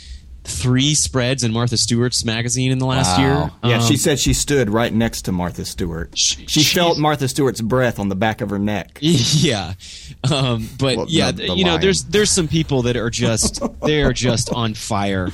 [0.46, 3.24] three spreads in martha stewart's magazine in the last Wow.
[3.24, 6.12] year Yeah, she Um, said she stood right next to Martha Stewart.
[6.18, 8.98] She- She felt Martha Stewart's breath on the back of her neck.
[9.02, 9.74] yeah
[10.30, 13.62] um, but Well, yeah the- the you know there's there's some people that are just
[13.86, 15.30] they are just on fire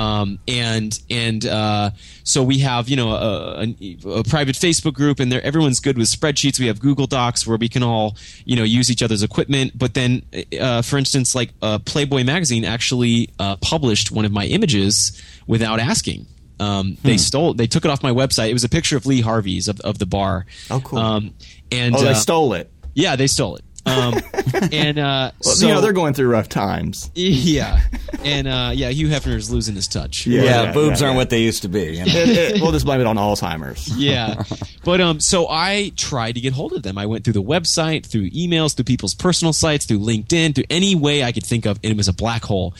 [0.00, 1.90] um, and and uh,
[2.24, 5.98] so we have you know a, a, a private Facebook group, and there everyone's good
[5.98, 6.58] with spreadsheets.
[6.58, 9.72] We have Google Docs where we can all you know use each other's equipment.
[9.78, 10.22] But then,
[10.58, 15.78] uh, for instance, like uh, Playboy magazine actually uh, published one of my images without
[15.80, 16.26] asking.
[16.58, 17.08] Um, Hmm.
[17.08, 17.54] They stole.
[17.54, 18.50] They took it off my website.
[18.50, 20.44] It was a picture of Lee Harvey's of, of the bar.
[20.70, 20.98] Oh, cool.
[20.98, 21.34] Um,
[21.72, 22.70] and Oh, they uh, stole it.
[22.94, 23.64] yeah, they stole it.
[23.86, 24.14] Um,
[24.72, 27.10] and uh, Well, so you know, they're going through rough times.
[27.14, 27.80] yeah,
[28.24, 30.26] and uh, yeah, Hugh Hefner's losing his touch.
[30.26, 30.42] Yeah.
[30.42, 31.18] yeah, boobs yeah, aren't yeah.
[31.18, 31.96] what they used to be.
[31.96, 32.04] you know?
[32.06, 33.88] It- it- we'll just blame it on Alzheimer's.
[33.96, 34.42] yeah.
[34.84, 36.98] But um, so I tried to get hold of them.
[36.98, 40.94] I went through the website, through emails, through people's personal sites, through LinkedIn, through any
[40.94, 42.74] way I could think of, and it was a black hole.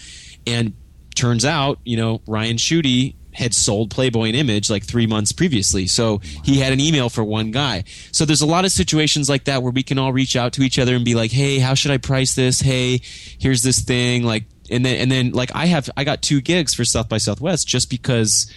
[0.47, 0.75] And
[1.15, 5.87] turns out, you know, Ryan Schude had sold Playboy and image like three months previously.
[5.87, 7.85] So he had an email for one guy.
[8.13, 10.63] So there's a lot of situations like that where we can all reach out to
[10.63, 12.61] each other and be like, hey, how should I price this?
[12.61, 13.01] Hey,
[13.39, 14.25] here's this thing.
[14.25, 17.19] Like, and then, and then like I have, I got two gigs for South by
[17.19, 18.53] Southwest just because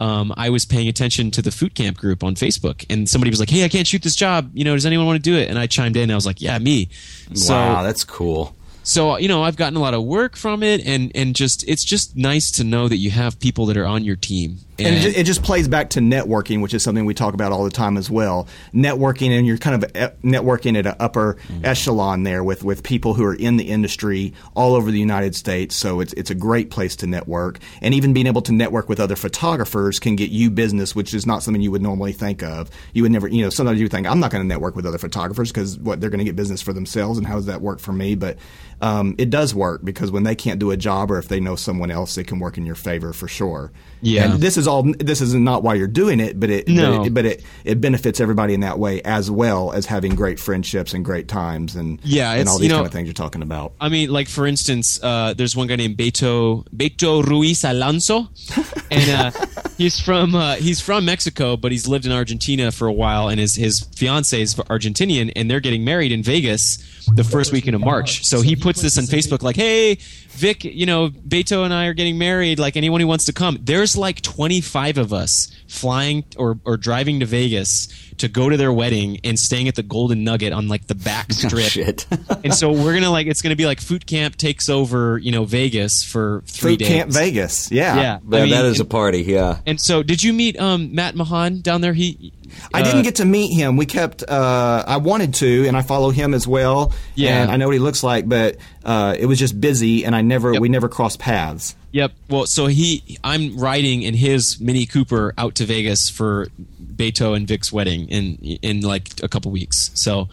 [0.00, 3.40] um, I was paying attention to the Phoot Camp group on Facebook, and somebody was
[3.40, 4.50] like, "Hey, I can't shoot this job.
[4.54, 6.04] You know, does anyone want to do it?" And I chimed in.
[6.04, 6.88] And I was like, "Yeah, me."
[7.34, 8.56] So, wow, that's cool.
[8.88, 11.84] So you know, I've gotten a lot of work from it, and and just it's
[11.84, 14.60] just nice to know that you have people that are on your team.
[14.80, 17.50] And it just, it just plays back to networking, which is something we talk about
[17.50, 18.46] all the time as well.
[18.72, 23.14] Networking, and you're kind of uh, networking at an upper echelon there with, with people
[23.14, 25.74] who are in the industry all over the United States.
[25.74, 29.00] So it's it's a great place to network, and even being able to network with
[29.00, 32.70] other photographers can get you business, which is not something you would normally think of.
[32.92, 34.98] You would never, you know, sometimes you think I'm not going to network with other
[34.98, 37.80] photographers because what they're going to get business for themselves, and how does that work
[37.80, 38.14] for me?
[38.14, 38.38] But
[38.80, 41.56] um, it does work because when they can't do a job, or if they know
[41.56, 43.72] someone else, it can work in your favor for sure.
[44.00, 44.30] Yeah.
[44.32, 44.84] And this is all.
[44.98, 46.68] This is not why you're doing it, but it.
[46.68, 46.98] No.
[46.98, 50.38] But, it, but it, it benefits everybody in that way as well as having great
[50.38, 53.14] friendships and great times and Yeah, and all you these know- kind of things you're
[53.14, 53.72] talking about.
[53.80, 58.28] I mean, like for instance, uh, there's one guy named Beto Beto Ruiz Alonso,
[58.90, 59.30] and uh,
[59.76, 63.40] he's from uh, he's from Mexico, but he's lived in Argentina for a while, and
[63.40, 66.78] his his fiance is Argentinian, and they're getting married in Vegas.
[67.14, 68.24] The first weekend of March.
[68.24, 69.96] So he puts this on Facebook like, "Hey,
[70.30, 72.58] Vic, you know, Beto and I are getting married.
[72.58, 77.20] Like anyone who wants to come." There's like 25 of us flying or or driving
[77.20, 80.86] to Vegas to go to their wedding and staying at the Golden Nugget on like
[80.86, 82.00] the back strip.
[82.30, 85.32] Oh, and so we're gonna like it's gonna be like Phoot Camp takes over, you
[85.32, 86.88] know, Vegas for three Phoot days.
[86.88, 87.70] Camp Vegas.
[87.70, 87.96] Yeah.
[87.96, 89.22] Yeah, Yeah, I mean, that is a party.
[89.22, 89.58] Yeah.
[89.66, 91.94] and so did you meet um, Matt Mahan down there?
[91.94, 92.32] He
[92.72, 93.76] I uh, didn't get to meet him.
[93.76, 94.22] We kept.
[94.22, 96.92] Uh, I wanted to, and I follow him as well.
[97.14, 97.42] Yeah.
[97.42, 100.22] and I know what he looks like, but uh, it was just busy, and I
[100.22, 100.52] never.
[100.52, 100.62] Yep.
[100.62, 101.76] We never crossed paths.
[101.92, 102.12] Yep.
[102.28, 106.48] Well, so he, I'm riding in his Mini Cooper out to Vegas for
[106.82, 109.90] Beto and Vic's wedding in in like a couple weeks.
[109.94, 110.28] So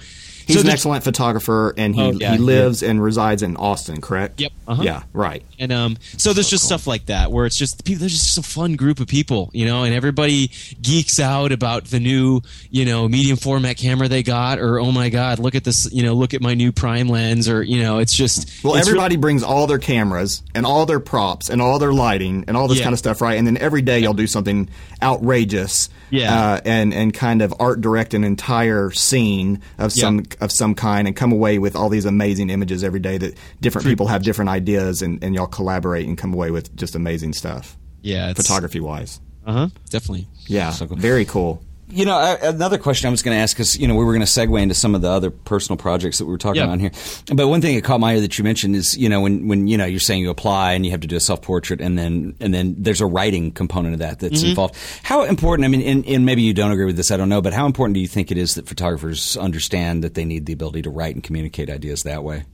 [0.45, 4.01] He's so an excellent photographer, and he, Oh, yeah, he lives and resides in Austin.
[4.01, 4.39] Correct.
[4.39, 4.83] Yep, uh-huh.
[4.83, 5.03] Yeah.
[5.13, 5.43] Right.
[5.57, 8.01] And um, so there's just stuff like that where it's just people.
[8.01, 11.99] There's just a fun group of people, you know, and everybody geeks out about the
[11.99, 15.91] new, you know, medium format camera they got, or oh my god, look at this,
[15.91, 18.87] you know, look at my new prime lens, or you know, it's just Well, it's
[18.87, 22.67] everybody brings all their cameras and all their props and all their lighting and all
[22.67, 22.83] this Yeah.
[22.85, 23.37] kind of stuff, right?
[23.37, 24.69] And then every day you'll do something
[25.01, 26.33] outrageous, Yeah.
[26.53, 31.07] uh, and and kind of art direct an entire scene of some of some kind,
[31.07, 34.49] and come away with all these amazing images every day that different people have different
[34.49, 39.19] ideas, and, and y'all collaborate and come away with just amazing stuff, yeah, photography wise.
[39.45, 39.67] Uh huh.
[39.89, 40.27] Definitely.
[40.47, 40.97] Yeah, So cool.
[40.97, 41.61] very cool.
[41.87, 44.13] You know, I, another question I was going to ask is, you know, we were
[44.13, 46.65] going to segue into some of the other personal projects that we were talking Yeah.
[46.73, 46.91] about here.
[47.33, 49.67] But one thing that caught my eye that you mentioned is, you know, when, when
[49.67, 51.95] you know you're saying you apply and you have to do a self portrait, and
[51.97, 54.75] then and then there's a writing component of that that's involved.
[55.03, 55.63] How important?
[55.65, 57.11] I mean, and, and maybe you don't agree with this.
[57.11, 60.15] I don't know, but how important do you think it is that photographers understand that
[60.15, 62.45] they need the ability to write and communicate ideas that way?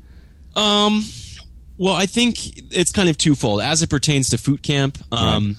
[0.58, 1.06] Um,
[1.78, 2.36] well, I think
[2.76, 4.98] it's kind of twofold as it pertains to Phoot Camp.
[5.12, 5.58] Um,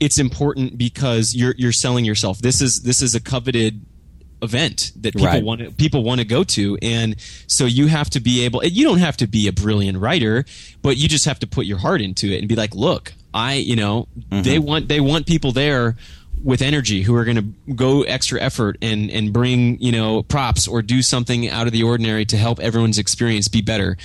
[0.00, 2.38] it's important because you're you're selling yourself.
[2.38, 3.80] This is this is a coveted
[4.42, 5.42] event that people Right.
[5.42, 8.64] want to people want to go to, and so you have to be able.
[8.64, 10.44] You don't have to be a brilliant writer,
[10.82, 13.54] but you just have to put your heart into it and be like, look, I,
[13.54, 14.42] you know, mm-hmm.
[14.42, 15.96] they want they want people there
[16.42, 20.68] with energy who are going to go extra effort and and bring you know props
[20.68, 23.96] or do something out of the ordinary to help everyone's experience be better.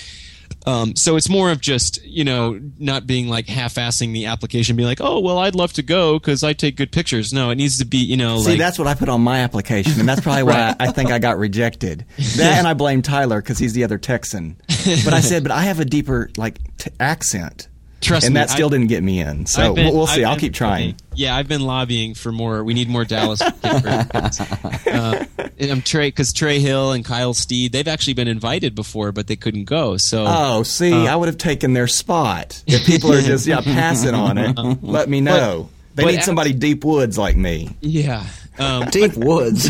[0.65, 4.87] Um, so it's more of just you know not being like half-assing the application, being
[4.87, 7.31] like, oh well, I'd love to go because I take good pictures.
[7.31, 9.39] No, it needs to be you know See, like that's what I put on my
[9.39, 12.05] application, and that's probably why I, I think I got rejected.
[12.37, 14.57] That, and I blame Tyler because he's the other Texan.
[15.05, 17.67] But I said, but I have a deeper like t- accent.
[18.01, 19.45] Trust and me, that still I- didn't get me in.
[19.45, 20.21] So been- we'll, we'll see.
[20.23, 20.95] I've I'll been- keep trying.
[21.15, 22.63] Yeah, I've been lobbying for more.
[22.63, 23.41] We need more Dallas.
[23.63, 25.25] uh,
[25.61, 27.71] I'm Trey because Trey Hill and Kyle Steed.
[27.73, 29.97] They've actually been invited before, but they couldn't go.
[29.97, 32.63] So Oh, see, Uh, I would have taken their spot.
[32.67, 35.69] If people are just yeah passing on it, let me know.
[35.95, 37.69] they but need as- somebody deep woods like me.
[37.81, 38.25] yeah.
[38.57, 39.69] Um, Deep woods.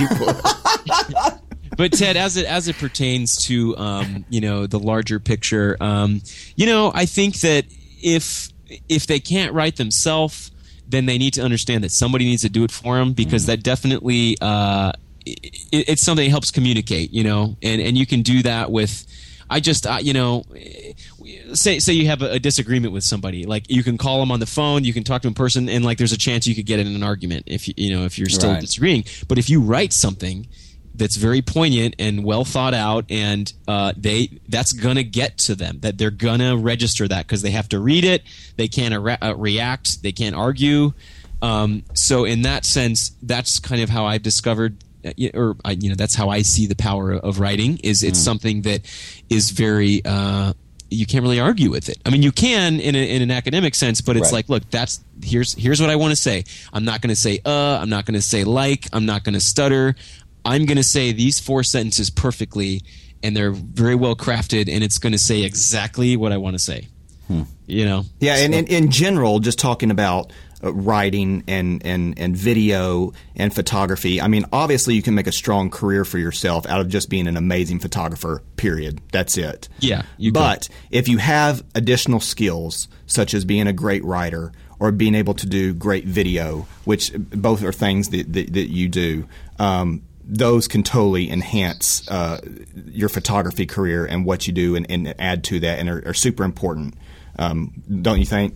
[1.78, 6.22] but Ted, as it as it pertains to um, you know the larger picture, um,
[6.56, 7.66] you know, I think that
[8.02, 8.50] if
[8.88, 10.52] if they can't write themselves,
[10.88, 13.64] then they need to understand that somebody needs to do it for them because that
[13.64, 14.92] definitely uh,
[15.26, 19.06] it, it's something that helps communicate, you know, and and you can do that with.
[19.52, 20.44] I just, uh, you know,
[21.54, 24.40] say say you have a, a disagreement with somebody, like you can call them on
[24.40, 26.54] the phone, you can talk to them in person, and like there's a chance you
[26.54, 28.62] could get in an argument if you, you know if you're still Right.
[28.62, 29.06] disagreeing.
[29.28, 30.48] But if you write something
[31.00, 35.80] that's very poignant and well thought out, and uh, they that's gonna get to them,
[35.80, 38.22] that they're gonna register that because they have to read it,
[38.58, 40.94] they can't ara- uh, react, they can't argue.
[41.42, 45.90] Um, so in that sense, that's kind of how I've discovered uh, or I, you
[45.90, 48.82] know that's how I see the power of writing is it's something that
[49.30, 50.52] is very uh,
[50.92, 51.98] you can't really argue with it.
[52.06, 54.34] I mean, you can in, a, in an academic sense, but it's Right.
[54.34, 56.44] like, look, that's here's here's what I want to say.
[56.74, 57.78] I'm not going to say uh.
[57.80, 58.88] I'm not going to say like.
[58.92, 59.96] I'm not going to stutter.
[60.50, 62.82] I'm going to say these four sentences perfectly,
[63.22, 66.60] and they're very well crafted, and it's going to say exactly what I want to
[66.60, 66.88] say.
[67.68, 68.06] You know?
[68.20, 70.34] Yeah, and in, in general, just talking about
[70.64, 75.32] uh, writing and, and, and video and photography, I mean, obviously you can make a
[75.32, 79.00] strong career for yourself out of just being an amazing photographer, period.
[79.12, 79.70] That's it.
[79.78, 80.02] Yeah,
[80.34, 85.36] but if you have additional skills, such as being a great writer or being able
[85.36, 89.28] to do great video, which both are things that, that, that you do,
[89.60, 92.40] um, those can totally enhance uh,
[92.86, 96.14] your photography career and what you do and, and add to that and are, are
[96.14, 96.94] super important.
[97.38, 98.56] Um, don't you think?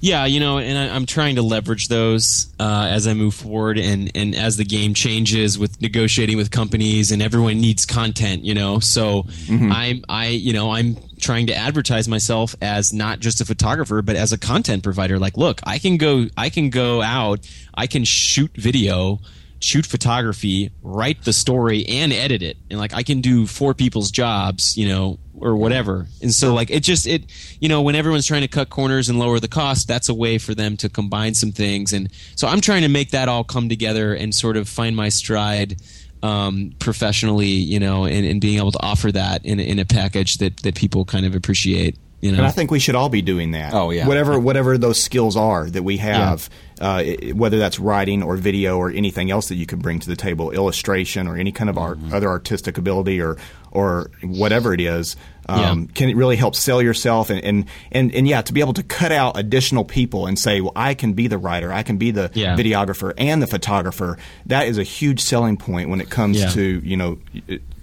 [0.00, 3.78] Yeah, you know, and I, I'm trying to leverage those uh, as I move forward,
[3.78, 8.54] and and as the game changes with negotiating with companies, and everyone needs content, you
[8.54, 8.78] know.
[8.78, 9.26] So
[9.70, 14.16] I'm I you know I'm trying to advertise myself as not just a photographer, but
[14.16, 15.18] as a content provider.
[15.18, 19.20] Like, look, I can go I can go out, I can shoot video.
[19.60, 22.56] Shoot photography, write the story, and edit it.
[22.70, 26.06] And like I can do four people's jobs, you know, or whatever.
[26.22, 27.24] And so like it just it
[27.60, 30.38] you know when everyone's trying to cut corners and lower the cost, that's a way
[30.38, 31.92] for them to combine some things.
[31.92, 35.08] And so I'm trying to make that all come together and sort of find my
[35.08, 35.80] stride
[36.22, 40.38] um, professionally, you know, and, and being able to offer that in, in a package
[40.38, 41.96] that that people kind of appreciate.
[42.20, 42.38] You know?
[42.38, 43.72] And I think we should all be doing that.
[43.74, 44.06] Oh, yeah.
[44.06, 46.50] Whatever whatever those skills are that we have,
[46.80, 50.08] uh, i- whether that's writing or video or anything else that you can bring to
[50.08, 52.14] the table, illustration or any kind of art, Mm-hmm.
[52.14, 53.36] other artistic ability or
[53.70, 55.14] or whatever it is,
[55.48, 55.86] um, Yeah.
[55.94, 58.82] can it really help sell yourself and, and and and yeah, to be able to
[58.82, 62.10] cut out additional people and say, well, I can be the writer, I can be
[62.10, 62.56] the Yeah.
[62.56, 64.18] videographer and the photographer.
[64.46, 66.48] That is a huge selling point when it comes Yeah.
[66.50, 67.18] to you know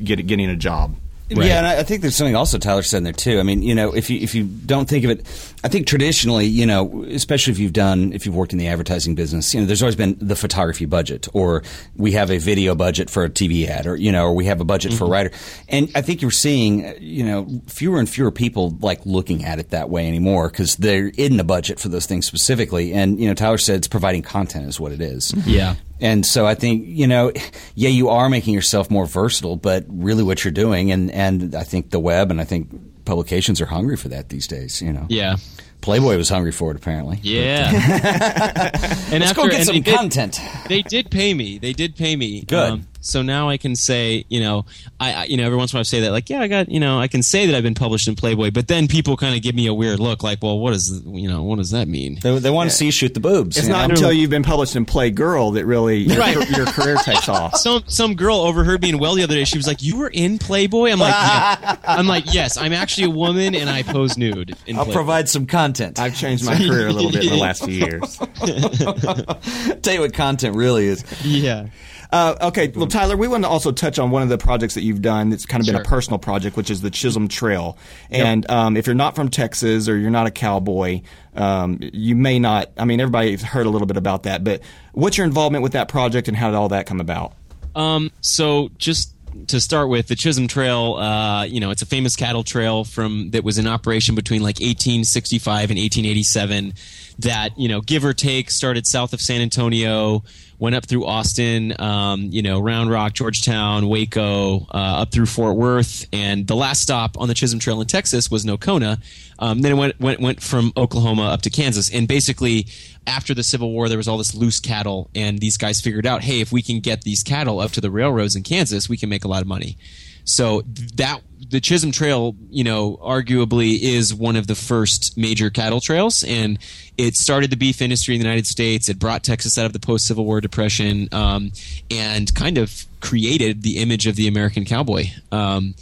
[0.04, 0.96] get, getting a job.
[1.32, 1.48] Right.
[1.48, 3.40] Yeah, and I I think there's something also Tyler said in there too.
[3.40, 5.22] I mean, you know, if you if you don't think of it,
[5.64, 9.16] I think traditionally, you know, especially if you've done if you've worked in the advertising
[9.16, 11.64] business, you know, there's always been the photography budget, or
[11.96, 14.62] we have a video budget for a TV ad, or you know, or we have
[14.62, 15.14] a budget for a mm-hmm.
[15.14, 15.32] writer.
[15.68, 19.72] And I think you're seeing, you know, fewer and fewer people like looking at it
[19.72, 22.94] that way anymore because they're in the budget for those things specifically.
[22.94, 25.34] And you know, Tyler said it's providing content is what it is.
[25.48, 25.74] Yeah.
[26.02, 27.32] And so I think, you know,
[27.76, 31.64] yeah, you are making yourself more versatile, but really what you're doing, and, and I
[31.64, 35.06] think the web and I think publications are hungry for that these days, you know.
[35.10, 35.38] Yeah.
[35.82, 37.20] Playboy was hungry for it, apparently.
[37.22, 37.70] Yeah.
[37.72, 40.40] and Let's after, go get some they content.
[40.68, 41.60] they did pay me.
[41.60, 42.40] They did pay me.
[42.40, 42.86] Um, Good.
[43.06, 44.66] So now I can say, you know,
[45.00, 46.48] I, I, you know, every once in a while I say that, like, yeah, I
[46.48, 49.16] got, you know, I can say that I've been published in Playboy, but then people
[49.16, 51.72] kind of give me a weird look, like, well, what is, you know, what does
[51.72, 52.20] that mean?
[52.22, 53.58] They, they want to see you shoot the boobs.
[53.58, 53.94] It's not know?
[53.94, 56.50] until you've been published in Playgirl that really your, Right.
[56.50, 57.56] your career takes off.
[57.66, 59.44] Some some girl overheard me in Well the other day.
[59.44, 61.78] She was like, "You were in Playboy." I'm like, yeah.
[61.88, 65.30] "I'm like, yes, I'm actually a woman and I pose nude in I'll Playboy." provide
[65.30, 66.00] some content.
[66.00, 68.18] I've changed my career a little bit in the last few years.
[69.82, 71.04] tell you what content really is.
[71.24, 71.68] yeah.
[72.12, 74.84] Uh, okay, well, Tyler, we want to also touch on one of the projects that
[74.84, 77.78] you've done that's kind of been a personal project, which is the Chisholm Trail.
[78.10, 81.02] And um, if you're not from Texas or you're not a cowboy,
[81.36, 82.72] um, you may not.
[82.78, 84.62] I mean, everybody's heard a little bit about that, but
[84.94, 87.34] what's your involvement with that project and how did all that come about?
[87.76, 89.14] Um, so just
[89.48, 93.32] to start with, the Chisholm Trail, uh, you know, it's a famous cattle trail from
[93.32, 96.74] that was in operation between like 1865 and 1887.
[97.20, 100.24] That you know, give or take, started south of San Antonio,
[100.60, 105.56] went up through Austin, um, you know, Round Rock, Georgetown, Waco, uh, up through Fort
[105.56, 109.02] Worth, and the last stop on the Chisholm Trail in Texas was Nocona.
[109.40, 112.68] Um, then it went, went went from Oklahoma up to Kansas, and basically
[113.08, 116.24] after the Civil War, there was all this loose cattle, and these guys figured out,
[116.24, 119.10] hey, if we can get these cattle up to the railroads in Kansas, we can
[119.10, 119.78] make a lot of money.
[120.24, 120.64] So
[120.96, 126.24] that the Chisholm Trail, you know, arguably is one of the first major cattle trails,
[126.24, 126.58] and
[126.98, 128.90] it started the beef industry in the United States.
[128.90, 131.52] It brought Texas out of the post Civil War depression, um,
[131.92, 135.06] and kind of created the image of the American cowboy.
[135.32, 135.76] Um,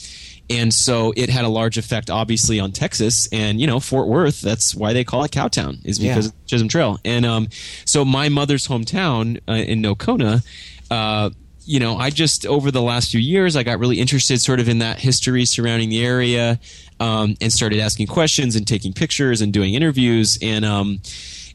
[0.49, 4.41] and so it had a large effect, obviously, on Texas and you know Fort Worth.
[4.41, 6.29] That's why they call it Cowtown, is because Yeah.
[6.31, 6.99] of Chisholm Trail.
[7.05, 7.47] And um,
[7.85, 10.45] so my mother's hometown uh, in Nocona.
[10.91, 11.29] Uh,
[11.65, 14.67] you know, I just over the last few years, I got really interested, sort of
[14.67, 16.59] in that history surrounding the area,
[16.99, 20.99] um, and started asking questions and taking pictures and doing interviews, and um,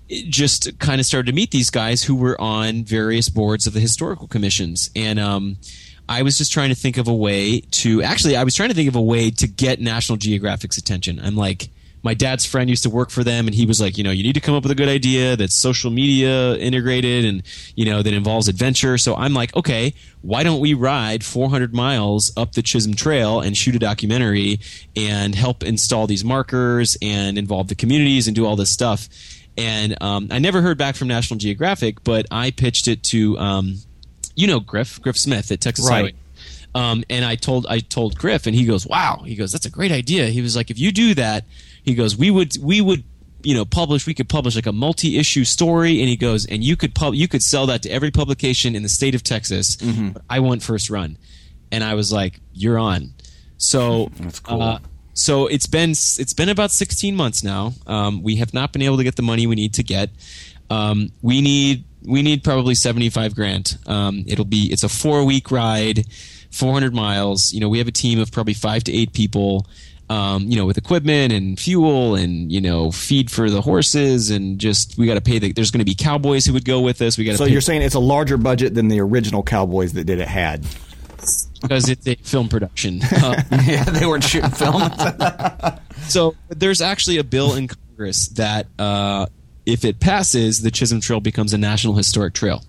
[0.09, 3.81] just kind of started to meet these guys who were on various boards of the
[3.81, 5.59] historical commissions, and um,
[6.09, 8.75] I was just trying to think of a way to actually, I was trying to
[8.75, 11.21] think of a way to get National Geographic's attention.
[11.21, 11.69] I'm like,
[12.03, 14.23] my dad's friend used to work for them, and he was like, you know, you
[14.23, 17.43] need to come up with a good idea that's social media integrated and,
[17.75, 18.99] you know, that involves adventure.
[18.99, 23.57] So I'm like, okay, why don't we ride 400 miles up the Chisholm Trail and
[23.57, 24.61] shoot a documentary
[24.97, 29.09] and help install these markers and involve the communities and do all this stuff?
[29.57, 33.79] And um, I never heard back from National Geographic, but I pitched it to, um,
[34.39, 35.97] you know, Griff, Griff Smith at Texas Right.
[35.97, 36.15] Highway.
[36.75, 39.71] Um, and I told I told Griff, and he goes, "Wow!" He goes, "That's a
[39.71, 41.45] great idea." He was like, "If you do that,"
[41.83, 43.03] he goes, "We would we would
[43.43, 46.77] you know publish we could publish like a multi-issue story," and he goes, "And you
[46.77, 49.77] could pub you could sell that to every publication in the state of Texas.
[49.77, 51.17] But I want first run."
[51.73, 53.15] And I was like, "You're on."
[53.57, 54.63] So That's cool.
[54.63, 54.79] uh,
[55.15, 57.73] so it's been it's been about 16 months now.
[57.87, 60.11] Um, we have not been able to get the money we need to get.
[60.71, 63.79] Um, we need we need probably 75 grand.
[63.87, 66.05] Um, it'll be it's a four week ride,
[66.51, 67.53] 400 miles.
[67.53, 69.67] You know, we have a team of probably five to eight people.
[70.11, 74.59] Um, you know, with equipment and fuel and you know feed for the horses and
[74.59, 75.53] just we got to pay the.
[75.53, 77.19] There's going to be cowboys who would go with us.
[77.19, 79.93] We got to So pay you're saying it's a larger budget than the original Cowboys
[79.93, 80.65] that did it had.
[81.61, 83.01] because it's a film production.
[83.23, 83.35] Um,
[83.67, 84.83] yeah, they weren't shooting film.
[86.09, 89.27] So there's actually a bill in Congress that uh,
[89.69, 92.65] if it passes, the Chisholm Trail becomes a national historic trail.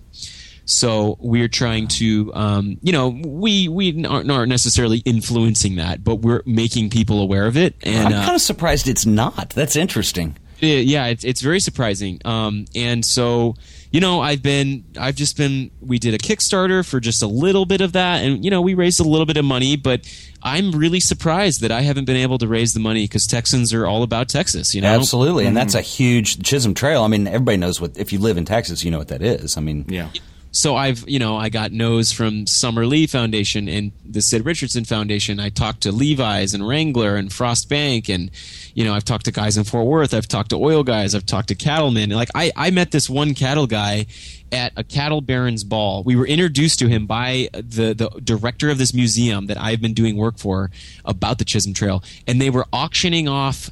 [0.66, 6.16] So we're trying to, um, you know, we we aren't, aren't, necessarily influencing that, but
[6.16, 7.74] we're making people aware of it.
[7.82, 9.50] And I'm kind of uh, surprised it's not.
[9.50, 10.36] That's interesting.
[10.60, 12.20] It, yeah, it's it's very surprising.
[12.24, 13.56] Um, and so
[13.90, 17.66] you know, I've been, I've just been, we did a Kickstarter for just a little
[17.66, 20.06] bit of that, and you know, we raised a little bit of money, but
[20.42, 23.86] I'm really surprised that I haven't been able to raise the money because Texans are
[23.86, 24.94] all about Texas, you know?
[24.94, 25.62] Absolutely, and mm-hmm.
[25.62, 27.02] that's a huge Chisholm Trail.
[27.02, 29.56] I mean, everybody knows what, if you live in Texas, you know what that is.
[29.56, 30.08] I mean, yeah
[30.52, 35.38] so I've you know I got no's from Summerlee Foundation and the Sid Richardson Foundation.
[35.38, 38.30] I talked to Levi's and Wrangler and Frost Bank and
[38.74, 40.12] you know I've talked to guys in Fort Worth.
[40.12, 41.14] I've talked to oil guys.
[41.14, 42.10] I've talked to cattlemen.
[42.10, 44.06] Like I I met this one cattle guy
[44.52, 46.02] at a cattle baron's ball.
[46.02, 49.94] We were introduced to him by the the director of this museum that I've been
[49.94, 50.70] doing work for
[51.04, 53.70] about the Chisholm Trail, and they were auctioning off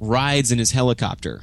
[0.00, 1.42] rides in his helicopter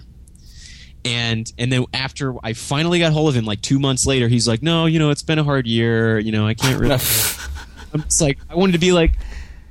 [1.05, 4.47] and and then after I finally got hold of him, like two months later, he's
[4.47, 6.19] like, "No, you know, it's been a hard year.
[6.19, 6.93] You know, I can't really."
[7.93, 9.17] I'm just like, I wanted to be like,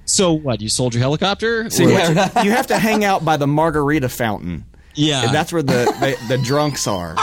[0.07, 0.63] "So what?
[0.63, 4.09] You sold your helicopter?" So you, have, you have to hang out by the margarita
[4.09, 4.65] fountain.
[4.95, 7.17] Yeah, and that's where the, the, the drunks are.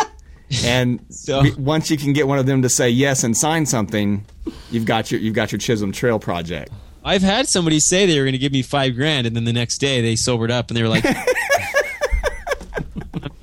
[0.66, 4.26] And so, once you can get one of them to say yes and sign something,
[4.70, 6.72] you've got your you've got your Chisholm Trail project.
[7.04, 9.54] I've had somebody say they were going to give me five grand, and then the
[9.54, 11.06] next day they sobered up and they were like,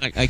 [0.03, 0.29] I, I,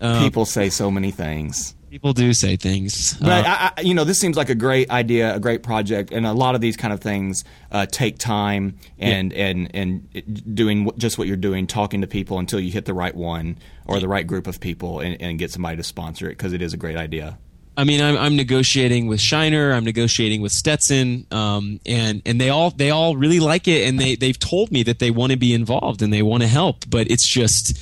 [0.00, 1.74] um, people say so many things.
[1.90, 4.90] People do say things, but uh, I, I, you know, this seems like a great
[4.90, 8.78] idea, a great project, and a lot of these kind of things uh, take time
[8.98, 9.46] and yeah.
[9.46, 13.14] and and doing just what you're doing, talking to people until you hit the right
[13.14, 16.52] one or the right group of people, and, and get somebody to sponsor it because
[16.52, 17.38] it is a great idea.
[17.78, 22.50] I mean, I'm, I'm negotiating with Shiner, I'm negotiating with Stetson, um, and and they
[22.50, 25.38] all they all really like it, and they they've told me that they want to
[25.38, 27.78] be involved and they want to help, but it's just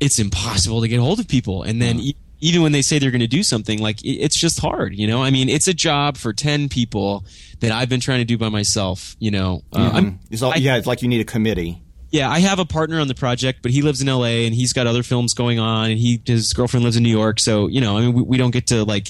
[0.00, 1.62] it's impossible to get hold of people.
[1.62, 4.60] And then e- even when they say they're going to do something, like it's just
[4.60, 4.94] hard.
[4.94, 7.24] You know, I mean, it's a job for ten people
[7.60, 9.16] that I've been trying to do by myself.
[9.18, 10.16] You know, uh, mm-hmm.
[10.30, 11.80] it's all, I, yeah, it's like you need a committee.
[12.10, 14.72] Yeah, I have a partner on the project, but he lives in LA and he's
[14.72, 17.40] got other films going on, and he his girlfriend lives in New York.
[17.40, 19.08] So you know, I mean, we, we don't get to like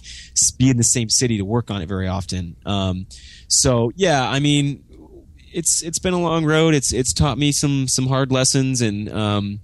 [0.57, 2.57] be in the same city to work on it very often.
[2.65, 3.07] Um,
[3.49, 4.85] so yeah, I mean,
[5.53, 6.75] it's it's been a long road.
[6.75, 9.61] It's it's taught me some some hard lessons, and um,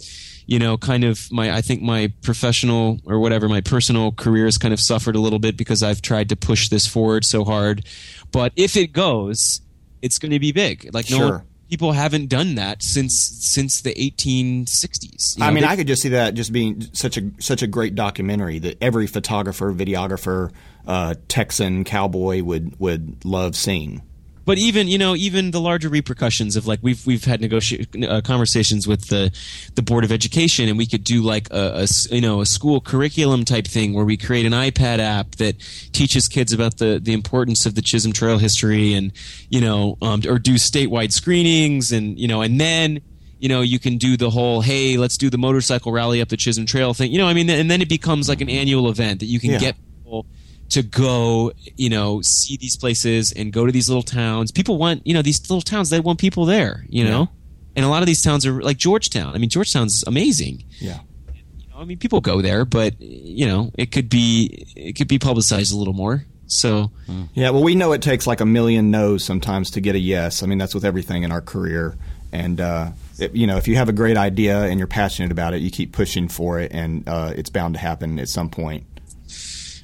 [0.51, 4.59] you know, kind of my, I think my professional or whatever, my personal career has
[4.59, 7.87] kind of suffered a little bit because I've tried to push this forward so hard.
[8.33, 9.61] But if it goes,
[10.03, 10.93] it's going to be big.
[10.93, 11.19] Like, sure.
[11.19, 15.37] no people haven't done that since since the 1860s.
[15.37, 17.63] You know, I mean, they, I could just see that just being such a such
[17.63, 20.51] a great documentary that every photographer, videographer,
[20.85, 24.03] uh, Texan cowboy would would love seeing
[24.51, 28.21] but even you know even the larger repercussions of like we've we've had negotiate uh,
[28.21, 29.31] conversations with the
[29.77, 32.81] the board of education and we could do like a, a, you know a school
[32.81, 35.57] curriculum type thing where we create an iPad app that
[35.93, 39.13] teaches kids about the the importance of the Chisholm Trail history and
[39.51, 43.01] you know um, or do statewide screenings and you know and then
[43.39, 46.37] you know, you can do the whole, hey, let's do the motorcycle rally up the
[46.37, 47.11] Chisholm Trail thing.
[47.11, 49.53] You know, I mean, and then it becomes like an annual event that you can
[49.53, 49.59] yeah.
[49.59, 50.27] get people
[50.71, 54.51] to go, you know, see these places and go to these little towns.
[54.53, 57.21] People want, you know, these little towns, they want people there, you know?
[57.21, 57.37] Yeah.
[57.77, 59.35] And a lot of these towns are like Georgetown.
[59.35, 60.64] I mean, Georgetown's amazing.
[60.79, 61.01] Yeah.
[61.33, 65.09] You know, I mean, people go there, but, you know, it could be, it could
[65.09, 66.25] be publicized a little more.
[66.47, 66.91] So,
[67.35, 70.43] yeah, well, we know it takes like a million no's sometimes to get a yes.
[70.43, 71.97] I mean, that's with everything in our career.
[72.33, 75.55] And, uh, it, you know, if you have a great idea and you're passionate about
[75.55, 78.85] it, you keep pushing for it, and uh, it's bound to happen at some point.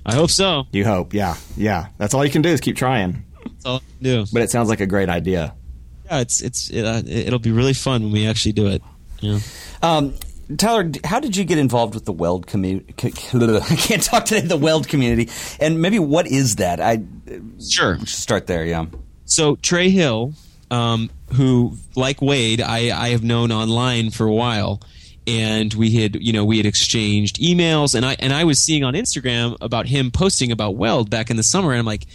[0.07, 0.69] I hope so.
[0.73, 1.89] You hope, yeah, yeah.
[1.99, 3.25] That's all you can do is keep trying.
[3.45, 4.27] That's all I can do.
[4.33, 5.55] But it sounds like a great idea.
[6.05, 8.83] Yeah, it's it's it, uh, it'll be really fun when we actually do it.
[9.21, 9.41] Yeah.
[9.83, 10.15] Um,
[10.57, 12.87] Tyler, how did you get involved with the weld community?
[13.03, 14.47] I can't talk today.
[14.47, 15.29] The weld community,
[15.59, 16.81] and maybe what is that?
[16.81, 17.03] I
[17.61, 18.65] sure start there.
[18.65, 18.87] Yeah.
[19.25, 20.35] So Trey Hill,
[20.71, 24.81] um, who like Wade, I I have known online for a while
[25.27, 28.85] and we had you know we had exchanged emails and I and I was seeing
[28.85, 32.07] on Instagram about him posting about Weld back in the summer and I'm like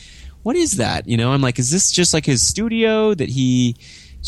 [0.43, 1.07] what is that?
[1.07, 3.75] You know I'm like is this just like his studio that he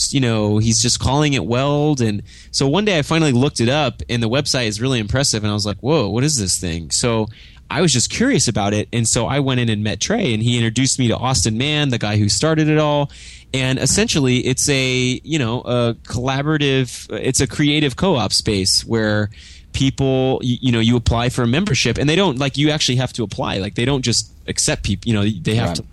[0.10, 2.02] you know he's just calling it Weld?
[2.02, 5.44] And so one day I finally looked it up and the website is really impressive
[5.44, 6.92] and I was like whoa what is this thing?
[6.92, 7.28] So
[7.70, 8.88] I was just curious about it.
[8.94, 11.90] And so I went in and met Trey and he introduced me to Austin Mann
[11.90, 13.12] the guy who started it all.
[13.54, 19.30] And essentially it's a you know a collaborative it's a creative co-op space where
[19.74, 22.98] people you, you, know you apply for a membership and they don't like you actually
[22.98, 23.58] have to apply.
[23.58, 25.78] Like they don't just accept people you know they have right.
[25.78, 25.86] to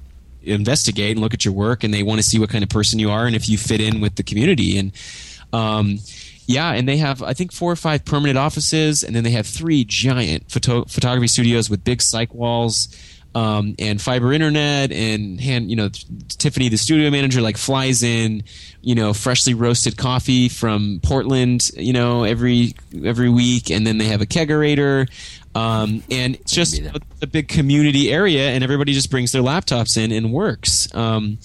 [0.42, 2.98] investigate and look at your work and they want to see what kind of person
[2.98, 4.78] you are and if you fit in with the community.
[4.78, 4.92] And
[5.52, 5.98] um,
[6.50, 9.46] yeah and they have i think four or five permanent offices and then they have
[9.46, 12.88] three giant photo- photography studios with big cyc walls
[13.32, 15.88] um, and fiber internet and hand you know
[16.28, 18.42] Tiffany the studio manager like flies in
[18.82, 22.74] you know freshly roasted coffee from Portland you know every
[23.04, 25.08] every week and then they have a kegerator
[25.54, 29.96] um, and it's just a, a, big community area and everybody just brings their laptops
[29.96, 30.92] in and works.
[30.94, 31.38] Um,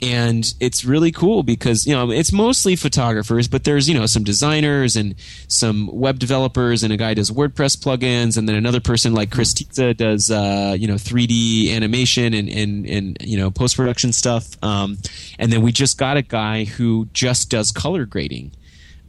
[0.00, 4.22] and it's really cool because you know it's mostly photographers but there's you know some
[4.22, 5.14] designers and
[5.48, 9.52] some web developers and a guy does wordpress plugins and then another person like chris
[9.52, 14.98] Tiza does uh, you know 3d animation and, and, and you know post-production stuff um,
[15.38, 18.52] and then we just got a guy who just does color grading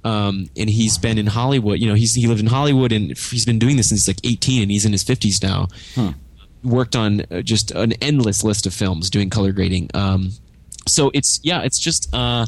[0.03, 1.79] um, and he's been in Hollywood.
[1.79, 4.25] You know, he's he lived in Hollywood, and he's been doing this since he's like
[4.25, 5.67] 18, and he's in his 50s now.
[5.95, 6.13] Huh.
[6.63, 9.89] Worked on uh, just an endless list of films doing color grading.
[9.93, 10.31] Um,
[10.87, 12.45] so it's yeah, it's just uh,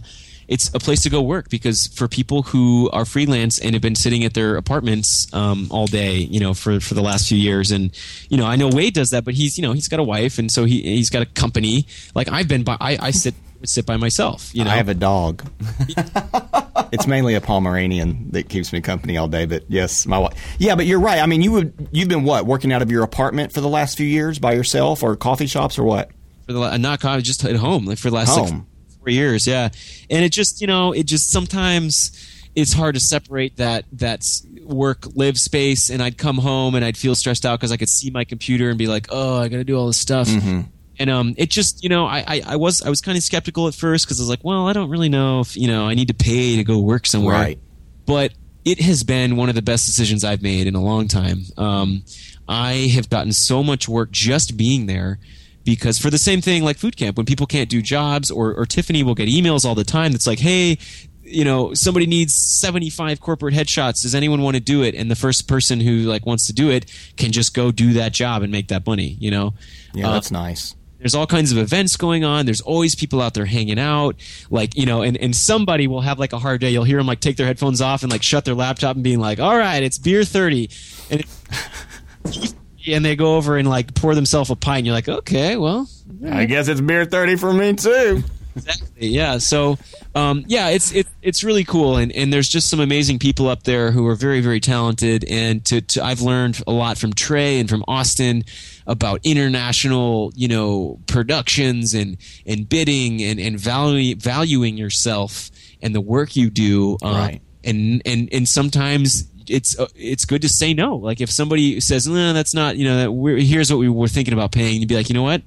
[0.48, 3.96] it's a place to go work because for people who are freelance and have been
[3.96, 7.72] sitting at their apartments um, all day, you know, for for the last few years,
[7.72, 7.98] and
[8.30, 10.40] you know, I know Wade does that, but he's you know he's got a wife
[10.40, 11.88] and so he he's got a company.
[12.16, 14.54] Like I've been by, I, I sit sit by myself.
[14.54, 15.50] You know, I have a dog.
[16.92, 19.46] it's mainly a Pomeranian that keeps me company all day.
[19.46, 20.56] But yes, my wife.
[20.60, 21.20] Yeah, but you're right.
[21.20, 23.98] I mean, you would you've been what working out of your apartment for the last
[23.98, 26.12] few years by yourself, or coffee shops, or what?
[26.54, 29.48] For the not college, just at home, like for the last like, four years.
[29.48, 29.70] Yeah,
[30.10, 32.12] and it just you know it just sometimes
[32.56, 34.26] it's hard to separate that that
[34.64, 37.90] work live space, and I'd come home and I'd feel stressed out because I could
[37.90, 40.28] see my computer and be like, oh, I got to do all this stuff.
[40.28, 40.62] Mm-hmm.
[41.00, 43.68] And um, it just you know I, I, I was I was kind of skeptical
[43.68, 45.96] at first because I was like, well, I don't really know if you know I
[45.96, 47.36] need to pay to go work somewhere.
[47.36, 47.60] Right.
[48.06, 48.34] But
[48.64, 51.44] it has been one of the best decisions I've made in a long time.
[51.58, 52.04] Um,
[52.48, 55.20] I have gotten so much work just being there
[55.64, 58.66] because for the same thing like Phoot Camp when people can't do jobs or, or
[58.66, 60.78] tiffany will get emails all the time that's like hey
[61.24, 64.02] you know somebody needs 75 corporate headshots.
[64.02, 64.96] Does anyone want to do it?
[64.96, 68.12] And the first person who like wants to do it can just go do that
[68.12, 69.54] job and make that money you know?
[69.94, 70.76] Yeah uh, that's nice.
[71.00, 72.46] there's all kinds of events going on.
[72.46, 74.16] There's always people out there hanging out.
[74.50, 76.72] Like you know and, and somebody will have like a hard day.
[76.72, 79.20] You'll hear them like take their headphones off and like shut their laptop and being
[79.20, 80.70] like all right it's beer 30
[81.12, 82.56] and it,
[82.88, 84.80] and they go over and like pour themselves a pint.
[84.80, 85.90] And you're like, okay, well,
[86.26, 88.24] I guess it's beer thirty for me too.
[88.54, 89.08] Exactly.
[89.08, 89.38] Yeah.
[89.38, 89.78] So,
[90.14, 93.64] um, yeah, it's it, it's really cool, and, and there's just some amazing people up
[93.64, 95.24] there who are very very talented.
[95.30, 98.44] And to, to I've learned a lot from Trey and from Austin
[98.86, 105.50] about international, you know, productions and and bidding and and value, valuing yourself
[105.82, 106.98] and the work you do.
[107.02, 107.42] Um, right.
[107.64, 110.96] And and and sometimes it's uh, it's good to say no.
[110.96, 114.34] Like if somebody says, "No, that's not," you know, that here's what we were thinking
[114.34, 115.42] about paying, you'd be like, you know what,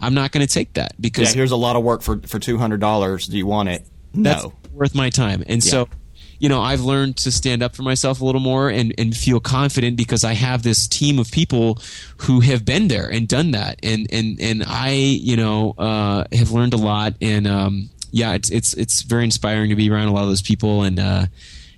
[0.00, 2.38] I'm not going to take that because yeah, here's a lot of work for for
[2.38, 3.26] two hundred dollars.
[3.26, 3.86] Do you want it?
[4.14, 5.42] No, that's worth my time.
[5.46, 5.70] And yeah.
[5.70, 5.88] so,
[6.38, 9.40] you know, I've learned to stand up for myself a little more and and feel
[9.40, 11.78] confident because I have this team of people
[12.18, 16.50] who have been there and done that, and and and I, you know, uh, have
[16.50, 17.46] learned a lot and.
[17.46, 20.82] um yeah, it's it's it's very inspiring to be around a lot of those people,
[20.82, 21.26] and uh,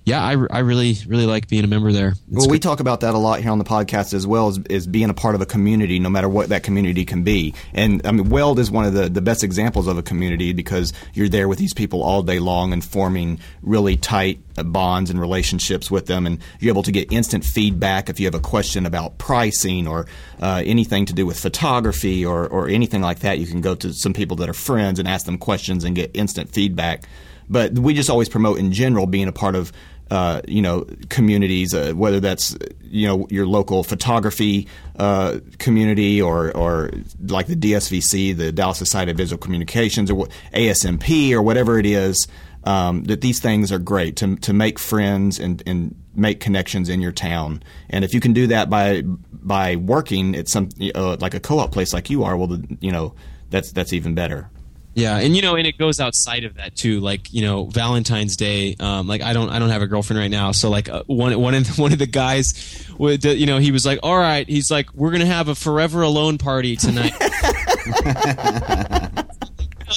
[0.03, 2.09] yeah, I, I really really like being a member there.
[2.09, 4.59] It's well, we talk about that a lot here on the podcast as well as,
[4.69, 7.53] as being a part of a community, no matter what that community can be.
[7.73, 10.91] And I mean, Weld is one of the, the best examples of a community because
[11.13, 15.91] you're there with these people all day long and forming really tight bonds and relationships
[15.91, 19.19] with them, and you're able to get instant feedback if you have a question about
[19.19, 20.07] pricing or
[20.41, 23.37] uh, anything to do with photography or or anything like that.
[23.37, 26.09] You can go to some people that are friends and ask them questions and get
[26.15, 27.03] instant feedback.
[27.49, 29.73] But we just always promote in general being a part of
[30.11, 34.67] uh, you know communities, uh, whether that's you know your local photography
[34.99, 36.91] uh, community or or
[37.27, 42.27] like the DSVC, the Dallas Society of Visual Communications, or ASMP, or whatever it is.
[42.63, 47.01] Um, that these things are great to to make friends and and make connections in
[47.01, 47.63] your town.
[47.89, 51.71] And if you can do that by by working at some uh, like a co-op
[51.71, 53.15] place like you are, well, you know
[53.49, 54.49] that's that's even better.
[54.93, 56.99] Yeah, and you know, and it goes outside of that too.
[56.99, 58.75] Like you know, Valentine's Day.
[58.79, 60.51] Um, like I don't, I don't have a girlfriend right now.
[60.51, 63.71] So like uh, one, one of the, one of the guys, would, you know, he
[63.71, 67.13] was like, "All right," he's like, "We're gonna have a forever alone party tonight."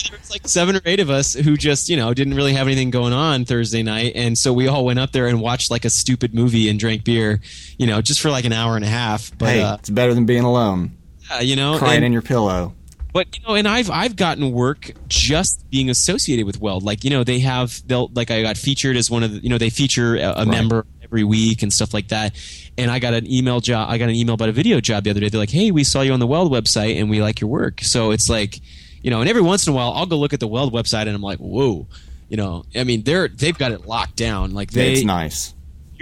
[0.03, 2.67] there was like seven or eight of us who just you know didn't really have
[2.67, 5.85] anything going on Thursday night, and so we all went up there and watched like
[5.85, 7.41] a stupid movie and drank beer,
[7.79, 9.37] you know, just for like an hour and a half.
[9.37, 10.97] But hey, uh, it's better than being alone.
[11.31, 12.75] Yeah, you know, crying and, in your pillow.
[13.15, 16.83] But you know, and I've I've gotten work just being associated with Weld.
[16.83, 19.49] Like you know, they have they'll like I got featured as one of the you
[19.49, 20.49] know they feature a, a right.
[20.49, 22.35] member every week and stuff like that.
[22.77, 23.89] And I got an email job.
[23.89, 25.29] I got an email about a video job the other day.
[25.29, 27.83] They're like, "Hey, we saw you on the Weld website and we like your work."
[27.83, 28.59] So it's like,
[29.01, 31.03] you know, and every once in a while I'll go look at the Weld website
[31.03, 31.87] and I'm like, "Whoa."
[32.29, 34.55] You know, I mean, they're they've got it locked down.
[34.55, 35.54] Like they, it's nice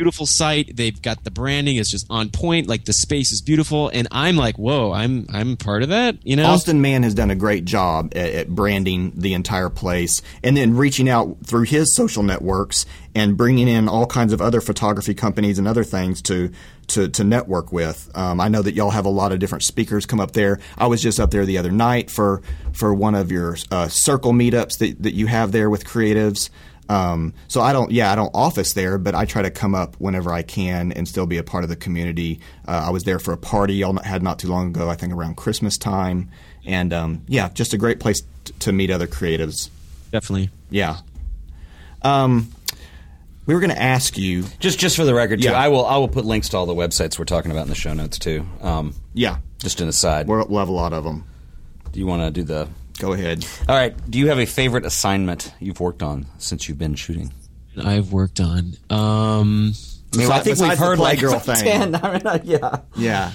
[0.03, 0.75] beautiful site.
[0.77, 2.67] They've got the branding is just on point.
[2.67, 6.17] Like the space is beautiful, and I'm like, whoa, I'm I'm part of that.
[6.27, 10.21] You know, Austin Mann has done a great job at, at branding the entire place,
[10.43, 12.85] and then reaching out through his social networks
[13.15, 16.51] and bringing in all kinds of other photography companies and other things to
[16.89, 18.11] to, to network with.
[18.15, 20.59] Um, I know that y'all have a lot of different speakers come up there.
[20.77, 22.43] I was just up there the other night for
[22.73, 26.51] for one of your uh, circle meetups that, that you have there with creatives.
[26.93, 29.97] Um, so I don't, yeah, I don't office there, but I try to come up
[29.99, 32.41] whenever I can and still be a part of the community.
[32.69, 35.13] Uh, I was there for a party y'all had not too long ago, I think
[35.13, 36.29] around Christmas time,
[36.67, 39.71] and um, yeah, just a great place t- to meet other creatives.
[40.11, 40.51] definitely.
[40.71, 40.99] Yeah.
[42.03, 42.51] Um,
[43.47, 45.59] we were going to ask you, Just just for the record, too, Yeah.
[45.61, 47.75] I will I will put links to all the websites we're talking about in the
[47.75, 48.47] show notes too.
[48.61, 50.27] Um, yeah, just an aside.
[50.27, 51.25] we're, we'll have a lot of them.
[51.93, 52.69] Do you want to do the?
[52.99, 53.45] Go ahead.
[53.69, 53.95] All right.
[54.11, 57.33] Do you have a favorite assignment you've worked on since you've been shooting?
[57.83, 58.75] I've worked on.
[58.91, 59.73] Um,
[60.15, 61.57] I, mean, I think we've Besides the heard like Playgirl thing.
[61.57, 61.95] 10.
[61.97, 62.77] I mean, uh, yeah.
[62.97, 63.33] Yeah.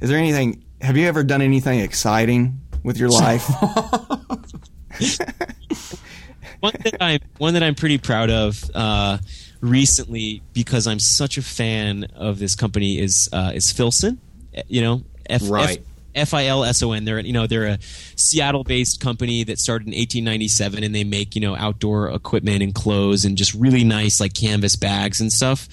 [0.00, 0.62] Is there anything?
[0.80, 3.48] Have you ever done anything exciting with your life?
[6.60, 9.18] one that I'm one that I'm pretty proud of uh,
[9.60, 14.20] recently because I'm such a fan of this company is uh, is Filson.
[14.68, 15.78] You know, F- Right.
[15.78, 15.84] F
[16.14, 17.04] I L S O N.
[17.04, 17.78] They're you know they're a
[18.16, 23.24] Seattle-based company that started in 1897, and they make you know outdoor equipment and clothes
[23.24, 25.68] and just really nice like canvas bags and stuff.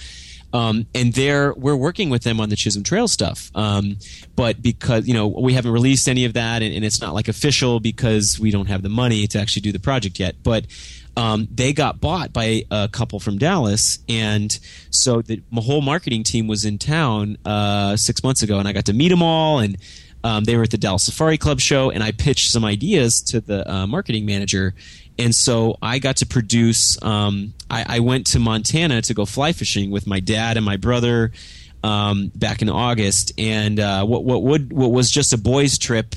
[0.54, 3.52] Um, and they're we're working with them on the Chisholm Trail stuff.
[3.54, 3.98] Um,
[4.36, 7.28] but because you know we haven't released any of that, and, and it's not like
[7.28, 10.36] official because we don't have the money to actually do the project yet.
[10.44, 10.66] But
[11.18, 14.58] um, they got bought by a couple from Dallas, and
[14.90, 18.72] so the my whole marketing team was in town uh, six months ago, and I
[18.72, 19.78] got to meet them all, and
[20.24, 23.42] um, they were at the Dallas Safari Club show, and I pitched some ideas to
[23.42, 24.74] the uh, marketing manager,
[25.18, 27.02] and so I got to produce.
[27.02, 30.78] Um, I, I went to Montana to go fly fishing with my dad and my
[30.78, 31.32] brother
[31.84, 36.16] um, back in August, and uh, what what would what was just a boys' trip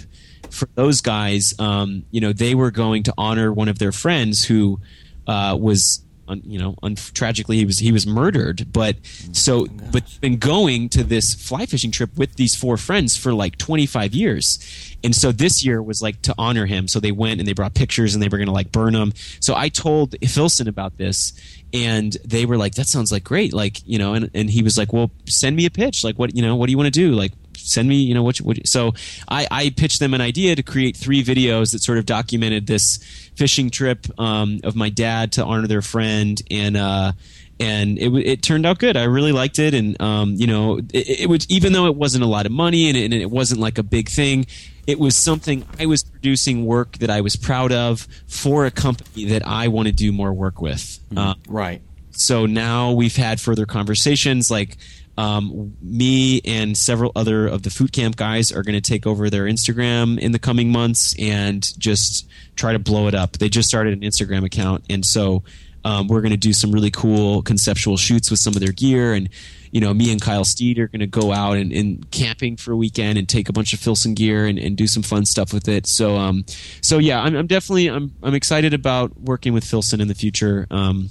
[0.50, 4.44] for those guys, um, you know, they were going to honor one of their friends
[4.44, 4.80] who
[5.26, 8.72] uh, was, un, you know, un- tragically he was he was murdered.
[8.72, 8.96] But
[9.32, 13.32] so, oh but been going to this fly fishing trip with these four friends for
[13.34, 16.88] like 25 years, and so this year was like to honor him.
[16.88, 19.12] So they went and they brought pictures and they were going to like burn them.
[19.40, 21.32] So I told Filson about this.
[21.72, 24.76] And they were like, "That sounds like great." Like, you know, and, and he was
[24.76, 26.02] like, "Well, send me a pitch.
[26.02, 27.12] Like, what you know, what do you want to do?
[27.12, 28.92] Like, send me you know what, you- what you- so
[29.28, 32.98] I, I pitched them an idea to create three videos that sort of documented this
[33.36, 37.12] fishing trip um, of my dad to honor their friend and uh,
[37.58, 38.96] and it, it turned out good.
[38.96, 42.24] I really liked it and um, you know it, it was even though it wasn't
[42.24, 44.46] a lot of money and it, and it wasn't like a big thing
[44.90, 49.26] it was something I was producing work that I was proud of for a company
[49.26, 50.98] that I want to do more work with.
[51.16, 51.80] Uh, right.
[52.10, 54.76] so now we've had further conversations like
[55.16, 59.28] um, me and several other of the Phoot Camp guys are going to take over
[59.30, 62.28] their instagram in the coming months and just
[62.60, 65.42] try to blow it up they just started an instagram account and so
[65.82, 69.14] um, we're going to do some really cool conceptual shoots with some of their gear
[69.14, 69.30] and
[69.72, 72.72] you know me and kyle steed are going to go out and, and camping for
[72.72, 75.54] a weekend and take a bunch of filson gear and, and do some fun stuff
[75.54, 76.44] with it so um,
[76.82, 80.66] so yeah I'm, I'm definitely I'm, I'm excited about working with filson in the future
[80.70, 81.08] um,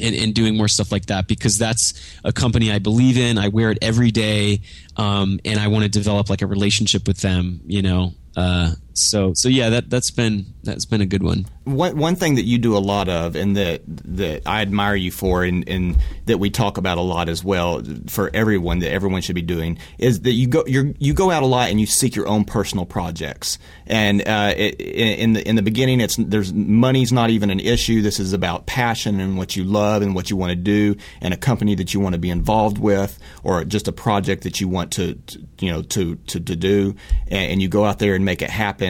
[0.00, 3.38] and, and doing more stuff like that because that's a company I believe in.
[3.38, 4.60] I wear it every day,
[4.96, 7.60] um, and I want to develop like a relationship with them.
[7.66, 11.46] You know, uh, so so yeah, that that's been that's been a good one.
[11.64, 15.10] One one thing that you do a lot of, and that that I admire you
[15.10, 19.20] for, and, and that we talk about a lot as well for everyone that everyone
[19.22, 21.86] should be doing, is that you go you you go out a lot and you
[21.86, 23.58] seek your own personal projects.
[23.86, 28.00] And uh, it, in the in the beginning, it's there's money's not even an issue.
[28.00, 31.34] This is about passion and what you love and what you want to do, and
[31.34, 34.68] a company that you want to be involved with, or just a project that you
[34.68, 36.94] want to, to you know to to, to do,
[37.26, 38.83] and, and you go out there and make it happen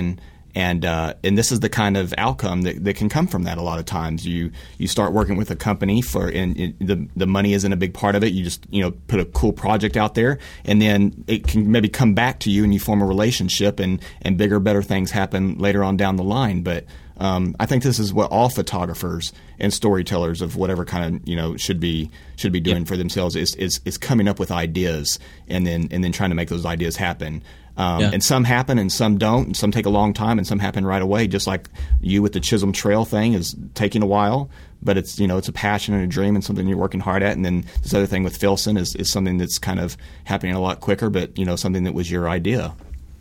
[0.55, 3.59] and uh, and this is the kind of outcome that, that can come from that.
[3.59, 7.09] A lot of times, you you start working with a company for and it, the
[7.17, 8.33] the money isn't a big part of it.
[8.33, 11.89] You just you know put a cool project out there, and then it can maybe
[11.89, 15.59] come back to you, and you form a relationship, and and bigger, better things happen
[15.59, 16.63] later on down the line.
[16.63, 16.85] But
[17.17, 21.37] um, I think this is what all photographers and storytellers of whatever kind of you
[21.37, 25.19] know should be should be doing for themselves is, is is coming up with ideas
[25.49, 27.43] and then and then trying to make those ideas happen.
[27.77, 28.11] Um, Yeah.
[28.13, 30.87] And some happen and some don't, and some take a long time and some happen
[30.87, 31.27] right away.
[31.27, 31.69] Just like
[32.01, 34.49] you with the Chisholm Trail thing is taking a while,
[34.83, 37.23] but it's you know it's a passion and a dream and something you're working hard
[37.23, 37.33] at.
[37.37, 40.61] And then this other thing with Filson is, is something that's kind of happening a
[40.61, 42.75] lot quicker, but you know something that was your idea.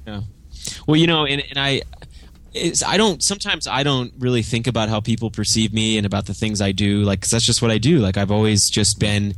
[0.06, 0.22] Yeah.
[0.88, 1.82] Well, you know, and, and I,
[2.54, 3.24] it's, I don't.
[3.24, 6.72] Sometimes I don't really think about how people perceive me and about the things I
[6.74, 7.02] do.
[7.02, 7.98] Like, 'cause that's just what I do.
[8.00, 9.34] Like, I've always just been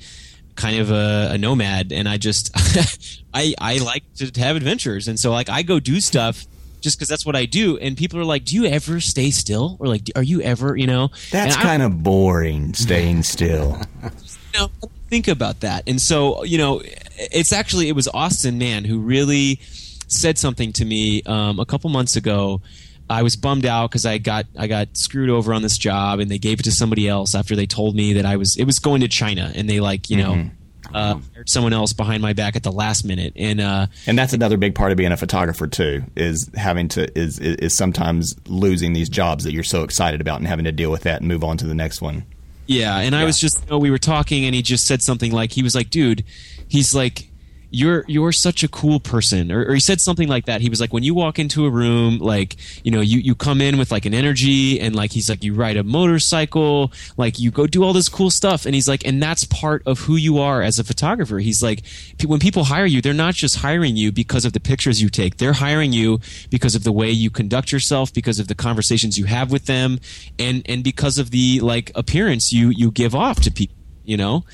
[0.56, 2.52] kind of a, a nomad, and I just
[3.34, 6.46] I I like to have adventures, and so like I go do stuff
[6.82, 7.78] just because that's what I do.
[7.78, 10.88] And people are like, "Do you ever stay still?" Or like, "Are you ever?" You
[10.88, 13.82] know, that's kind of boring, staying still.
[14.04, 14.72] you know,
[15.10, 15.84] think about that.
[15.88, 16.82] And so you know,
[17.18, 19.60] it's actually it was Austin Mann who really
[20.08, 22.62] said something to me um, a couple months ago.
[23.10, 26.30] I was bummed out because I got I got screwed over on this job, and
[26.30, 28.80] they gave it to somebody else after they told me that I was it was
[28.80, 30.42] going to China, and they like you mm-hmm.
[30.42, 30.50] know
[30.94, 34.34] uh, hired someone else behind my back at the last minute, and uh, and that's
[34.34, 38.36] another big part of being a photographer too is having to is, is is sometimes
[38.48, 41.28] losing these jobs that you're so excited about and having to deal with that and
[41.28, 42.26] move on to the next one.
[42.68, 45.32] Yeah, and I was just you know, we were talking, and he just said something
[45.32, 46.24] like he was like, "Dude,"
[46.68, 47.30] he's like
[47.76, 49.52] you're you're such a cool person.
[49.52, 50.62] Or, or, he said something like that.
[50.62, 52.56] He was like when you walk into a room like
[52.86, 55.54] you know you, you come in with like an energy and like he's like you
[55.54, 58.66] ride a motorcycle like you go do all this cool stuff.
[58.66, 61.40] And he's like and that's part of who you are as a photographer.
[61.40, 61.84] He's like
[62.26, 65.38] when people hire you they're not just hiring you because of the pictures you take.
[65.38, 69.26] They're hiring you because of the way you conduct yourself because of the conversations you
[69.26, 70.00] have with them
[70.40, 74.46] and and because of the like appearance you you give off to people you know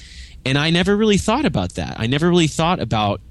[0.46, 2.00] and I never really thought about that.
[2.00, 3.22] I never really thought about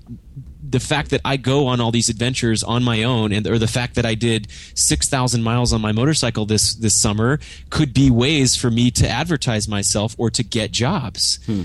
[0.62, 3.66] the fact that I go on all these adventures on my own, and or the
[3.66, 7.40] fact that I did six thousand miles on my motorcycle this this summer
[7.70, 11.40] could be ways for me to advertise myself or to get jobs.
[11.46, 11.64] Hmm.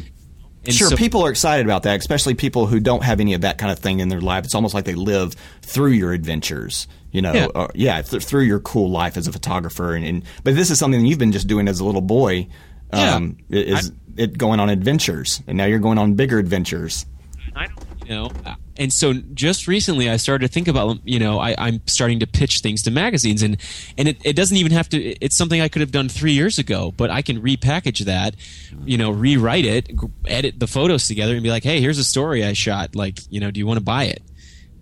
[0.67, 3.57] sure, so, people are excited about that, especially people who don't have any of that
[3.57, 4.45] kind of thing in their life.
[4.45, 7.33] It's almost like they live through your adventures, you know.
[7.33, 9.93] Yeah, or, yeah th- through your cool life as a photographer.
[9.93, 12.47] And, and, but this is something you've been just doing as a little boy.
[12.97, 17.05] Um, yeah, is I, it going on adventures, and now you're going on bigger adventures.
[17.55, 18.31] I don't, you know,
[18.77, 22.27] and so just recently I started to think about, you know, I, am starting to
[22.27, 23.57] pitch things to magazines, and
[23.97, 24.97] and it, it doesn't even have to.
[24.97, 28.35] It's something I could have done three years ago, but I can repackage that,
[28.85, 29.91] you know, rewrite it,
[30.25, 32.95] edit the photos together, and be like, hey, here's a story I shot.
[32.95, 34.21] Like, you know, do you want to buy it?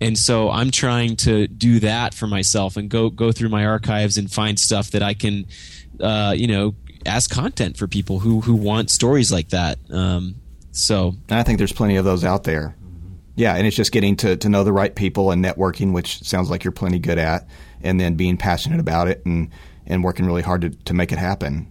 [0.00, 4.18] and so I'm trying to do that for myself and go go through my archives
[4.18, 5.46] and find stuff that I can,
[6.00, 6.74] uh, you know,
[7.06, 9.78] as content for people who who want stories like that.
[9.90, 10.36] Um,
[10.72, 12.74] so and I think there's plenty of those out there.
[13.36, 16.50] Yeah, and it's just getting to, to know the right people and networking, which sounds
[16.50, 17.48] like you're plenty good at,
[17.82, 19.50] and then being passionate about it and,
[19.86, 21.70] and working really hard to, to make it happen,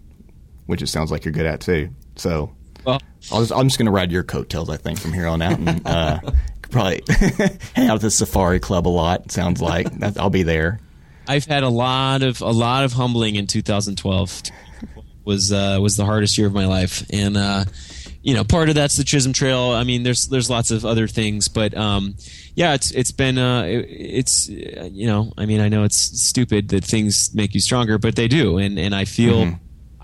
[0.66, 1.88] which it sounds like you're good at too.
[2.16, 2.54] So
[2.84, 3.00] well,
[3.32, 5.58] i am just, just going to ride your coattails, I think, from here on out,
[5.58, 6.20] and uh,
[6.70, 9.32] probably hang out at the Safari Club a lot.
[9.32, 9.86] Sounds like
[10.18, 10.80] I'll be there.
[11.26, 14.42] I've had a lot of a lot of humbling in 2012
[15.24, 17.64] was uh, was the hardest year of my life, and uh,
[18.22, 19.70] you know, part of that's the Chisholm Trail.
[19.70, 22.14] I mean, there's there's lots of other things, but um,
[22.54, 26.68] yeah, it's it's been uh, it, it's you know, I mean, I know it's stupid
[26.70, 29.44] that things make you stronger, but they do, and and I feel.
[29.44, 29.54] Mm-hmm.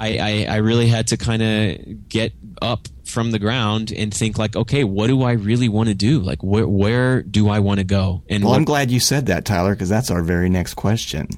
[0.03, 4.39] I, I, I really had to kind of get up from the ground and think
[4.39, 6.21] like, okay, what do I really want to do?
[6.21, 8.23] Like, where where do I want to go?
[8.27, 11.29] And well, what- I'm glad you said that, Tyler, because that's our very next question.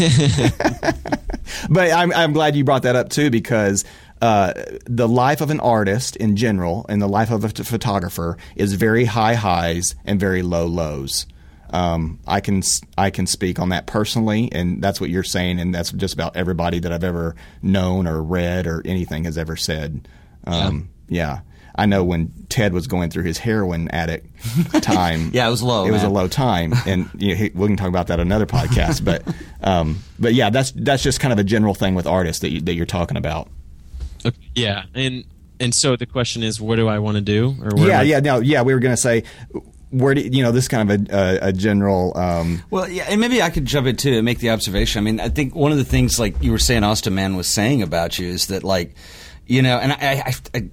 [1.70, 3.84] but I'm, I'm glad you brought that up too because
[4.20, 4.52] uh,
[4.84, 9.04] the life of an artist in general and the life of a photographer is very
[9.04, 11.26] high highs and very low lows.
[11.72, 12.62] Um, I can
[12.98, 16.36] I can speak on that personally, and that's what you're saying, and that's just about
[16.36, 20.08] everybody that I've ever known or read or anything has ever said.
[20.44, 21.26] Um, yeah.
[21.26, 21.40] yeah.
[21.80, 24.26] I know when Ted was going through his heroin addict
[24.82, 25.30] time.
[25.32, 25.84] yeah, it was low.
[25.84, 25.92] It man.
[25.94, 29.02] was a low time, and you know, we can talk about that on another podcast.
[29.02, 29.22] but
[29.62, 32.60] um, but yeah, that's that's just kind of a general thing with artists that you,
[32.60, 33.48] that you're talking about.
[34.26, 35.24] Okay, yeah, and
[35.58, 37.56] and so the question is, what do I want to do?
[37.62, 38.60] Or yeah, yeah, no, yeah.
[38.60, 39.24] We were going to say
[39.88, 43.20] where do you know this kind of a, a, a general um, well yeah and
[43.20, 45.72] maybe i could jump in too and make the observation i mean i think one
[45.72, 48.62] of the things like you were saying Austin Mann was saying about you is that
[48.62, 48.94] like
[49.50, 50.70] you know, and I, I, I,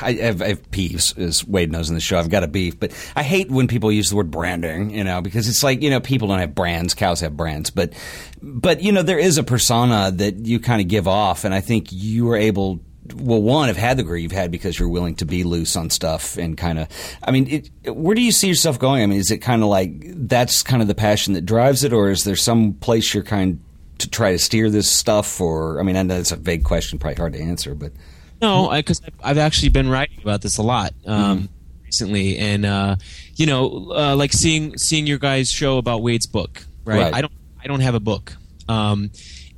[0.00, 2.16] I, have, I have peeves, as Wade knows in the show.
[2.16, 5.20] I've got a beef, but I hate when people use the word branding, you know,
[5.20, 7.92] because it's like, you know, people don't have brands, cows have brands, but,
[8.40, 11.60] but, you know, there is a persona that you kind of give off, and I
[11.60, 12.78] think you were able
[13.16, 15.90] well, one, have had the career you've had because you're willing to be loose on
[15.90, 16.88] stuff and kind of.
[17.22, 17.48] I mean,
[17.82, 19.02] it, where do you see yourself going?
[19.02, 21.92] I mean, is it kind of like that's kind of the passion that drives it,
[21.92, 23.60] or is there some place you're kind
[24.04, 25.40] to try to steer this stuff?
[25.40, 27.92] Or I mean, I know it's a vague question, probably hard to answer, but
[28.40, 31.84] no, because I've actually been writing about this a lot um, mm-hmm.
[31.84, 32.96] recently, and uh,
[33.36, 37.00] you know, uh, like seeing seeing your guys' show about Wade's book, right?
[37.00, 37.14] right.
[37.14, 37.32] I don't
[37.62, 38.36] I don't have a book.
[38.68, 39.10] Um,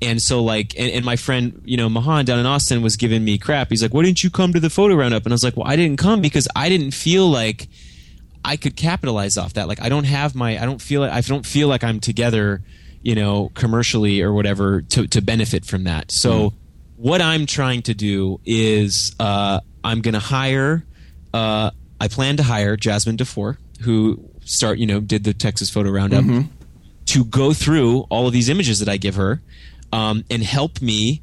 [0.03, 3.25] and so like and, and, my friend you know mahan down in austin was giving
[3.25, 5.45] me crap he's like why didn't you come to the photo roundup and i was
[5.45, 7.69] like well i didn't come because i didn't feel like
[8.45, 11.47] i could capitalize off that like i don't have my i don't feel i don't
[11.47, 12.63] feel like i'm together
[13.07, 16.11] you know, commercially or whatever to, to benefit from that.
[16.11, 16.55] So mm.
[16.97, 20.85] what I'm trying to do is uh, I'm going to hire
[21.33, 25.91] uh, I plan to hire Jasmine DeFoore, who start you know did the Texas Photo
[25.91, 26.25] Roundup,
[27.07, 29.41] to go through all of these images that I give her,
[29.93, 31.23] um, and help me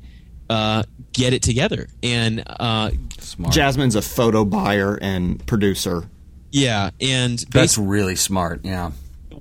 [0.50, 1.88] uh, get it together.
[2.02, 3.54] And uh, Smart.
[3.54, 6.08] Jasmine's a photo buyer and producer.
[6.52, 8.62] yeah, and That's really smart.
[8.64, 8.92] Yeah.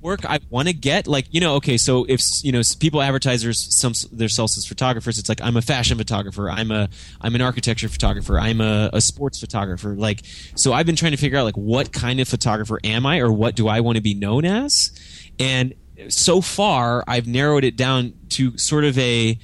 [0.03, 3.59] Work I want to get, like you know, okay, so if you know people advertisers
[3.75, 6.89] some themselves as photographers, it's like I'm a fashion photographer, I'm a
[7.21, 9.95] I'm an architecture photographer, I'm a, a sports photographer.
[9.97, 10.23] Like,
[10.57, 13.33] so I've been trying to figure out like what kind of photographer am I, or
[13.33, 14.93] what do I want to be known as,
[15.39, 15.75] and
[16.09, 19.39] so far I've narrowed it down to sort of a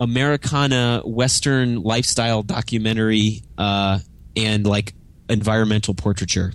[0.00, 4.00] Americana Western lifestyle documentary uh,
[4.36, 4.94] and like
[5.28, 6.52] environmental portraiture.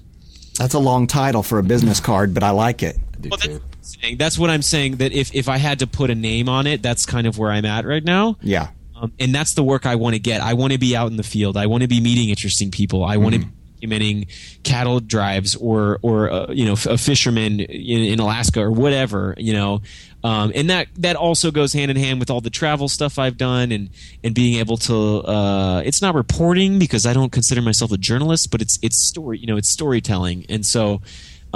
[0.58, 2.98] That's a long title for a business card, but I like it.
[3.22, 3.54] Do Well, that's, too.
[3.54, 4.18] what I'm saying.
[4.18, 4.98] that's what I'm saying.
[4.98, 7.52] That if, if I had to put a name on it, that's kind of where
[7.52, 8.38] I'm at right now.
[8.42, 8.70] Yeah.
[8.96, 10.42] Um, and that's the work I want to get.
[10.42, 11.56] I want to be out in the field.
[11.58, 13.04] I want to be meeting interesting people.
[13.04, 13.48] I want to be
[13.82, 14.28] documenting
[14.64, 19.36] cattle drives or or uh, you know f- a fisherman in, in Alaska or whatever.
[19.38, 19.82] You know,
[20.24, 23.38] um, and that that also goes hand in hand with all the travel stuff I've
[23.38, 23.90] done and
[24.24, 24.96] and being able to.
[25.20, 29.38] Uh, it's not reporting because I don't consider myself a journalist, but it's it's story.
[29.38, 31.02] You know, it's storytelling, and so.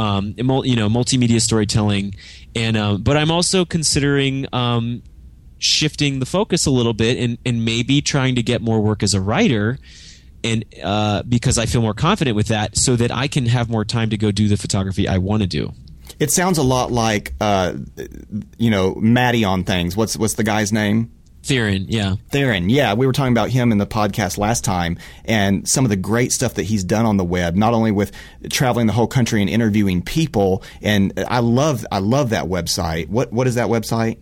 [0.02, 2.16] Um, you know, multimedia storytelling,
[2.56, 5.04] and um, but I'm also considering um,
[5.60, 9.14] shifting the focus a little bit and, and maybe trying to get more work as
[9.14, 9.78] a writer
[10.44, 13.86] and uh, because I feel more confident with that so that I can have more
[13.86, 15.74] time to go do the photography I want to do.
[16.20, 17.74] It sounds a lot like, uh,
[18.58, 19.96] you know, Maddie on things.
[19.96, 21.12] What's what's the guy's name?
[21.44, 22.16] Theron, yeah.
[22.30, 25.90] Theron, yeah, we were talking about him in the podcast last time, and some of
[25.90, 27.56] the great stuff that he's done on the web.
[27.56, 28.12] Not only with
[28.50, 33.10] traveling the whole country and interviewing people, and I love, I love that website.
[33.10, 34.18] What what is that website?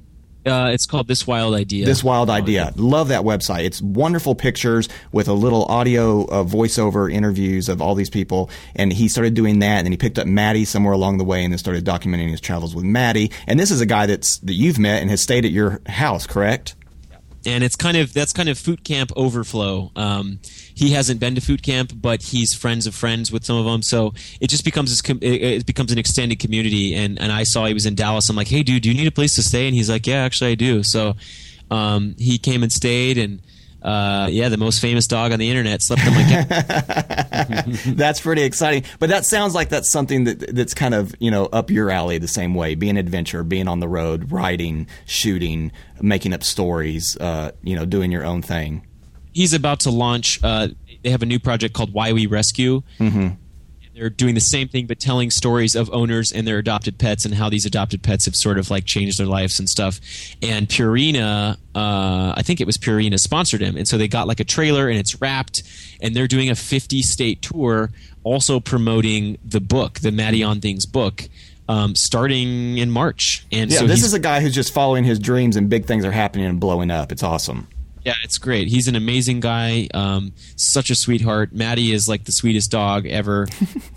[0.46, 1.86] Uh, it's called This Wild Idea.
[1.86, 2.74] This Wild Idea.
[2.78, 3.66] Love that website.
[3.66, 8.50] It's wonderful pictures with a little audio uh, voiceover interviews of all these people.
[8.76, 11.44] And he started doing that, and then he picked up Maddie somewhere along the way,
[11.44, 13.32] and then started documenting his travels with Maddie.
[13.48, 16.26] And this is a guy that's that you've met and has stayed at your house,
[16.26, 16.76] correct?
[17.46, 19.92] And it's kind of that's kind of Phoot Camp overflow.
[19.96, 20.40] Um,
[20.74, 23.82] he hasn't been to Phoot Camp, but he's friends of friends with some of them,
[23.82, 26.96] so it just becomes this com- it becomes an extended community.
[26.96, 28.30] And and I saw he was in Dallas.
[28.30, 29.68] I'm like, hey, dude, do you need a place to stay?
[29.68, 30.84] And he's like, yeah, actually, I do.
[30.84, 31.16] So
[31.72, 33.42] um, he came and stayed, and
[33.82, 37.84] uh, yeah, the most famous dog on the internet slept on my couch.
[37.96, 38.84] that's pretty exciting.
[39.00, 42.18] But that sounds like that's something that that's kind of you know up your alley
[42.18, 42.76] the same way.
[42.76, 45.72] Being adventure, being on the road, writing, shooting,
[46.02, 48.86] making up stories, uh, you know, doing your own thing.
[49.34, 50.40] he's about to launch.
[50.44, 50.70] Uh,
[51.04, 52.82] they have a new project called Why We Rescue.
[53.00, 53.30] Mm-hmm.
[54.00, 57.34] They're doing the same thing, but telling stories of owners and their adopted pets and
[57.34, 60.00] how these adopted pets have sort of like changed their lives and stuff.
[60.42, 64.40] And Purina, uh, I think it was Purina sponsored him, and so they got like
[64.40, 65.64] a trailer and it's wrapped,
[66.02, 67.92] and they're doing a 50 state tour,
[68.24, 71.28] also promoting the book, the Maddie on Things book.
[71.68, 75.20] Um, starting in March, and Yeah, so this is a guy who's just following his
[75.20, 77.12] dreams, and big things are happening and blowing up.
[77.12, 77.68] It's awesome.
[78.06, 78.68] Yeah, it's great.
[78.70, 79.88] He's an amazing guy.
[79.94, 81.54] Um, such a sweetheart.
[81.54, 83.48] Maddie is like the sweetest dog ever.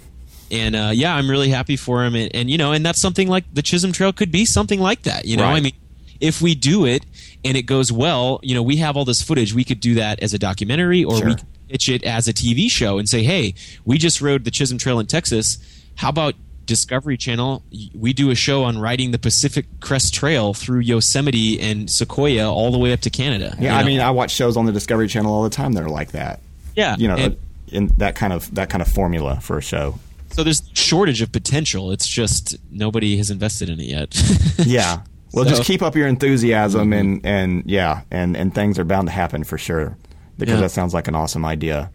[0.51, 2.15] and uh, yeah, I'm really happy for him.
[2.15, 5.03] And, and you know, and that's something like the Chisholm Trail could be something like
[5.03, 5.25] that.
[5.25, 5.57] You know, Right.
[5.57, 5.73] I mean,
[6.21, 7.05] if we do it
[7.45, 9.55] and it goes well, you know, we have all this footage.
[9.55, 11.29] We could do that as a documentary, or Sure.
[11.29, 14.51] we could pitch it as a TV show and say, hey, we just rode the
[14.51, 15.59] Chisholm Trail in Texas.
[15.97, 16.35] How about
[16.67, 17.63] Discovery Channel?
[17.95, 22.71] We do a show on riding the Pacific Crest Trail through Yosemite and Sequoia all
[22.73, 23.57] the way up to Canada.
[23.61, 25.83] Yeah, you I mean, I watch shows on the Discovery Channel all the time that
[25.83, 26.41] are like that.
[26.77, 27.37] Yeah, You know, and-
[27.69, 29.99] in that kind of that kind of formula for a show.
[30.33, 31.91] So there's shortage of potential.
[31.91, 34.23] It's just nobody has invested in it yet.
[34.67, 35.01] Yeah.
[35.33, 39.09] Well, So- just keep up your enthusiasm, and and yeah, and and things are bound
[39.09, 39.97] to happen for sure.
[40.39, 40.61] Because Yeah.
[40.63, 41.91] that sounds like an awesome idea.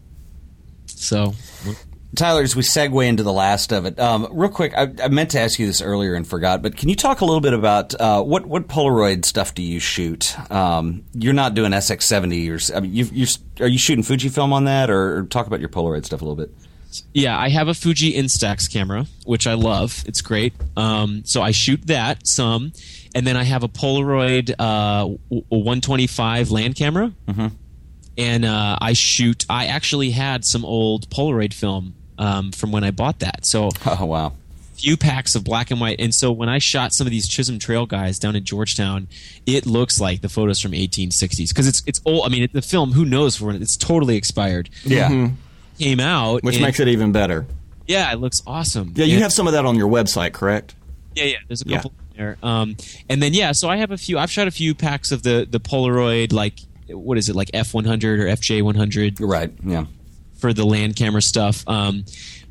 [0.86, 1.34] so
[2.16, 5.30] Tyler, as we segue into the last of it, um, real quick, I, I meant
[5.32, 7.94] to ask you this earlier and forgot, but can you talk a little bit about
[8.00, 10.34] uh, what what Polaroid stuff do you shoot?
[10.50, 13.28] Um, you're not doing SX70, or I mean, you, you're
[13.60, 16.36] are you shooting Fujifilm on that, or, or talk about your Polaroid stuff a little
[16.36, 16.50] bit?
[17.12, 20.02] yeah, I have a Fuji Instax camera, which I love.
[20.06, 20.54] It's great.
[20.76, 22.72] Um, so I shoot that some,
[23.14, 27.12] and then I have a Polaroid uh, 125 land camera,
[28.16, 29.44] and uh, I shoot.
[29.50, 33.46] I actually had some old Polaroid film um, from when I bought that.
[33.46, 34.32] So Oh wow,
[34.74, 35.96] few packs of black and white.
[36.00, 39.08] And so when I shot some of these Chisholm Trail guys down in Georgetown,
[39.46, 42.26] it looks like the photos from 1860s because it's it's old.
[42.26, 44.68] I mean, it, the film, who knows for when it's totally expired.
[44.84, 45.30] yeah.
[45.78, 47.46] Came out, Which and- makes it even better.
[47.86, 48.92] yeah, it looks awesome.
[48.96, 50.74] Yeah, you And- have some of that on your website, correct?
[51.14, 51.36] yeah, yeah.
[51.46, 51.76] There's a Yeah.
[51.76, 52.36] couple there.
[52.42, 52.76] Um,
[53.08, 54.18] and then yeah, so I have a few.
[54.18, 56.54] I've shot a few packs of the the Polaroid like
[56.88, 59.84] what is it like F100 or FJ100 Right, yeah.
[60.38, 61.62] For the land camera stuff.
[61.68, 62.04] Um,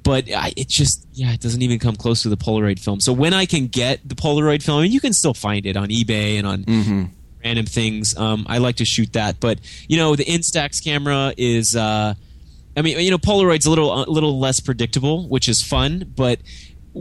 [0.03, 2.99] but I, it just yeah, it doesn't even come close to the Polaroid film.
[3.01, 5.89] So when I can get the Polaroid film, mean, you can still find it on
[5.89, 7.03] eBay and on Mm-hmm.
[7.43, 8.15] random things.
[8.17, 9.59] Um, I like to shoot that, but
[9.89, 11.75] you know, the Instax camera is.
[11.75, 12.13] Uh,
[12.75, 16.39] I mean, you know, Polaroid's a little a little less predictable, which is fun, but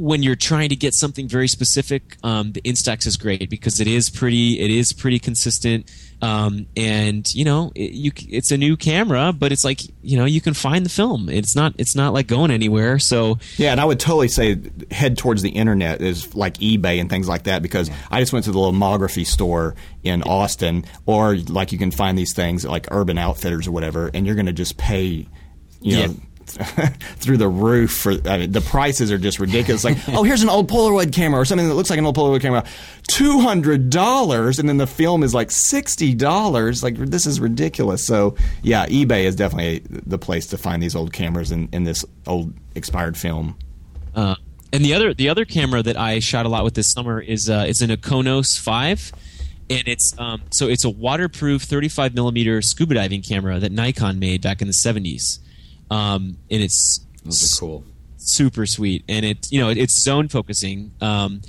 [0.01, 3.87] when you're trying to get something very specific, um, the Instax is great because it
[3.87, 5.91] is pretty it is pretty consistent.
[6.23, 10.25] Um, and you know, it, you it's a new camera, but it's like you know
[10.25, 11.29] you can find the film.
[11.29, 12.99] It's not it's not like going anywhere.
[12.99, 17.11] So Yeah, and I would totally say head towards the internet is like eBay and
[17.11, 21.73] things like that because I just went to the lomography store in Austin, or like
[21.73, 24.77] you can find these things like Urban Outfitters or whatever, and you're going to just
[24.77, 25.27] pay,
[25.81, 26.15] you know.
[27.17, 29.85] through the roof for I mean, the prices are just ridiculous.
[29.85, 32.41] Like, oh, here's an old Polaroid camera or something that looks like an old Polaroid
[32.41, 32.65] camera,
[33.09, 36.83] two hundred dollars, and then the film is like sixty dollars.
[36.83, 38.07] Like, this is ridiculous.
[38.07, 42.05] So, yeah, eBay is definitely the place to find these old cameras in, in this
[42.27, 43.57] old expired film.
[44.15, 44.37] Uh,
[44.73, 47.49] and the other the other camera that I shot a lot with this summer is
[47.49, 49.13] uh, it's an Nikonos five,
[49.71, 54.43] and it's um, so it's a waterproof 35 millimeter scuba diving camera that Nikon made
[54.43, 55.39] back in the 70s,
[55.91, 57.85] um, and it's Those are cool.
[58.17, 60.93] super sweet, and it you know it's zone focusing.
[61.01, 61.43] Um,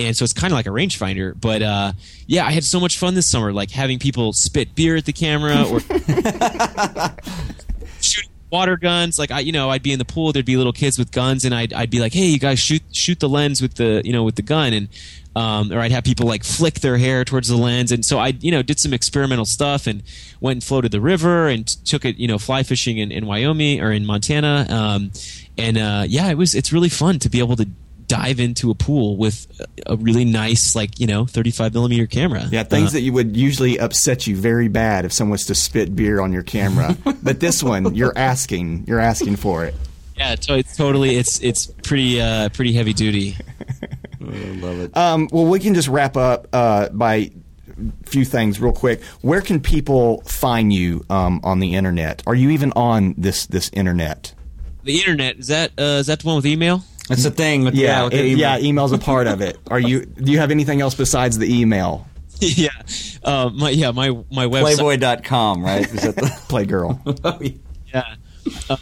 [0.00, 1.92] and so it's kind of like a rangefinder, but uh,
[2.28, 5.12] yeah, I had so much fun this summer, like having people spit beer at the
[5.12, 5.80] camera or
[8.00, 9.18] shooting water guns.
[9.18, 10.32] Like I, you know, I'd be in the pool.
[10.32, 12.82] There'd be little kids with guns, and I'd I'd be like, "Hey, you guys, shoot
[12.92, 14.88] shoot the lens with the you know with the gun," and
[15.36, 18.28] um, or I'd have people like flick their hair towards the lens, and so I
[18.40, 20.02] you know did some experimental stuff and
[20.40, 23.80] went and floated the river and took it you know fly fishing in, in Wyoming
[23.80, 25.12] or in Montana, um,
[25.56, 27.68] and uh, yeah, it was it's really fun to be able to
[28.08, 32.46] dive into a pool with a a really nice like you know 35 millimeter camera.
[32.50, 35.54] Yeah, things Uh, that you would usually upset you very bad if someone was to
[35.54, 36.96] spit beer on your camera.
[37.22, 39.74] but this one, you're asking, you're asking for it.
[40.16, 43.36] yeah, so it's totally it's it's pretty uh, pretty heavy duty.
[44.20, 44.96] love it.
[44.96, 47.30] Um, well, we can just wrap up uh, by a
[48.06, 49.02] few things real quick.
[49.22, 52.22] Where can people find you um, on the internet?
[52.26, 54.34] Are you even on this this internet?
[54.84, 56.82] The internet is that uh, is that the one with email?
[57.08, 57.64] That's the thing.
[57.64, 58.38] With, Yeah, with the it- email.
[58.38, 58.58] yeah.
[58.58, 59.58] Email's a part of it.
[59.70, 60.04] Are you?
[60.04, 62.06] Do you have anything else besides the email?
[62.40, 62.68] yeah,
[63.24, 64.76] uh, my yeah my my website.
[64.76, 65.84] Playboy.com, right?
[65.92, 67.20] Is that the, Playgirl.
[67.24, 68.14] oh, yeah.
[68.44, 68.76] Yeah, uh,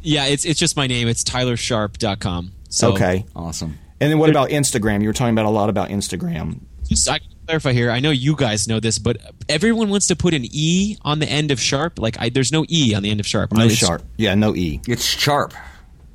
[0.00, 0.24] yeah.
[0.26, 1.08] It's it's just my name.
[1.08, 2.52] It's tylersharp.com.
[2.70, 3.24] So okay.
[3.36, 3.78] Awesome.
[4.00, 5.02] And then what about Instagram?
[5.02, 6.60] You were talking about a lot about Instagram.
[6.88, 7.90] just I can clarify here.
[7.90, 9.18] I know you guys know this, but
[9.48, 11.98] everyone wants to put an e on the end of sharp.
[11.98, 13.52] Like I, there's no e on the end of sharp.
[13.52, 14.02] No It's- sharp.
[14.16, 14.80] Yeah, no e.
[14.88, 15.52] It's sharp.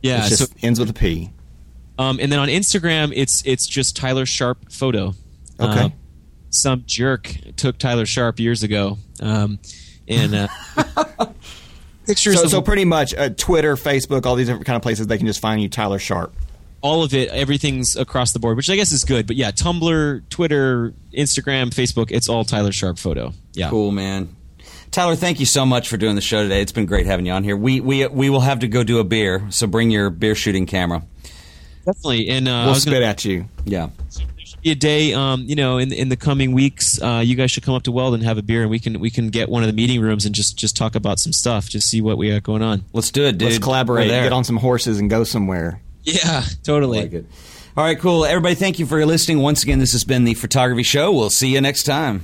[0.01, 0.26] Yeah.
[0.26, 1.30] It just so ends with a p.
[2.00, 5.14] um, and then on Instagram, it's it's just Tyler Sharp photo.
[5.60, 5.80] Okay.
[5.86, 5.89] Uh,
[6.50, 9.60] some jerk took Tyler Sharp years ago, um,
[10.08, 10.47] and uh,
[12.08, 15.18] pictures So, so pretty much uh, Twitter, Facebook, all these different kind of places they
[15.18, 16.34] can just find you, Tyler Sharp.
[16.82, 19.28] all of it, everything's across the board, which I guess is good.
[19.28, 23.34] But yeah, Tumblr, Twitter, Instagram, Facebook, it's all Tyler Sharp photo.
[23.54, 23.70] Yeah.
[23.70, 24.36] Cool, man.
[24.91, 26.62] Tyler, thank you so much for doing the show today.
[26.62, 27.58] It's been great having you on here.
[27.58, 30.66] We we we will have to go do a beer, so bring your beer shooting
[30.66, 31.04] camera.
[31.94, 32.30] Definitely.
[32.30, 33.46] And uh, I We'll was gonna- spit at you.
[33.66, 33.90] Yeah.
[34.64, 37.64] be a day, um, you know, in in the coming weeks, uh, you guys should
[37.64, 39.68] come up to Weldon, have a beer, and we can we can get one of
[39.68, 42.44] the meeting rooms and just just talk about some stuff, just see what we got
[42.44, 42.84] going on.
[42.94, 43.50] Let's do it, dude.
[43.50, 45.82] Let's collaborate, We're get on some horses, and go somewhere.
[46.04, 47.02] Yeah, totally.
[47.02, 47.26] like it.
[47.78, 48.26] All right, cool.
[48.26, 49.40] Everybody, thank you for listening.
[49.40, 51.12] Once again, this has been the Photography Show.
[51.14, 52.24] We'll see you next time.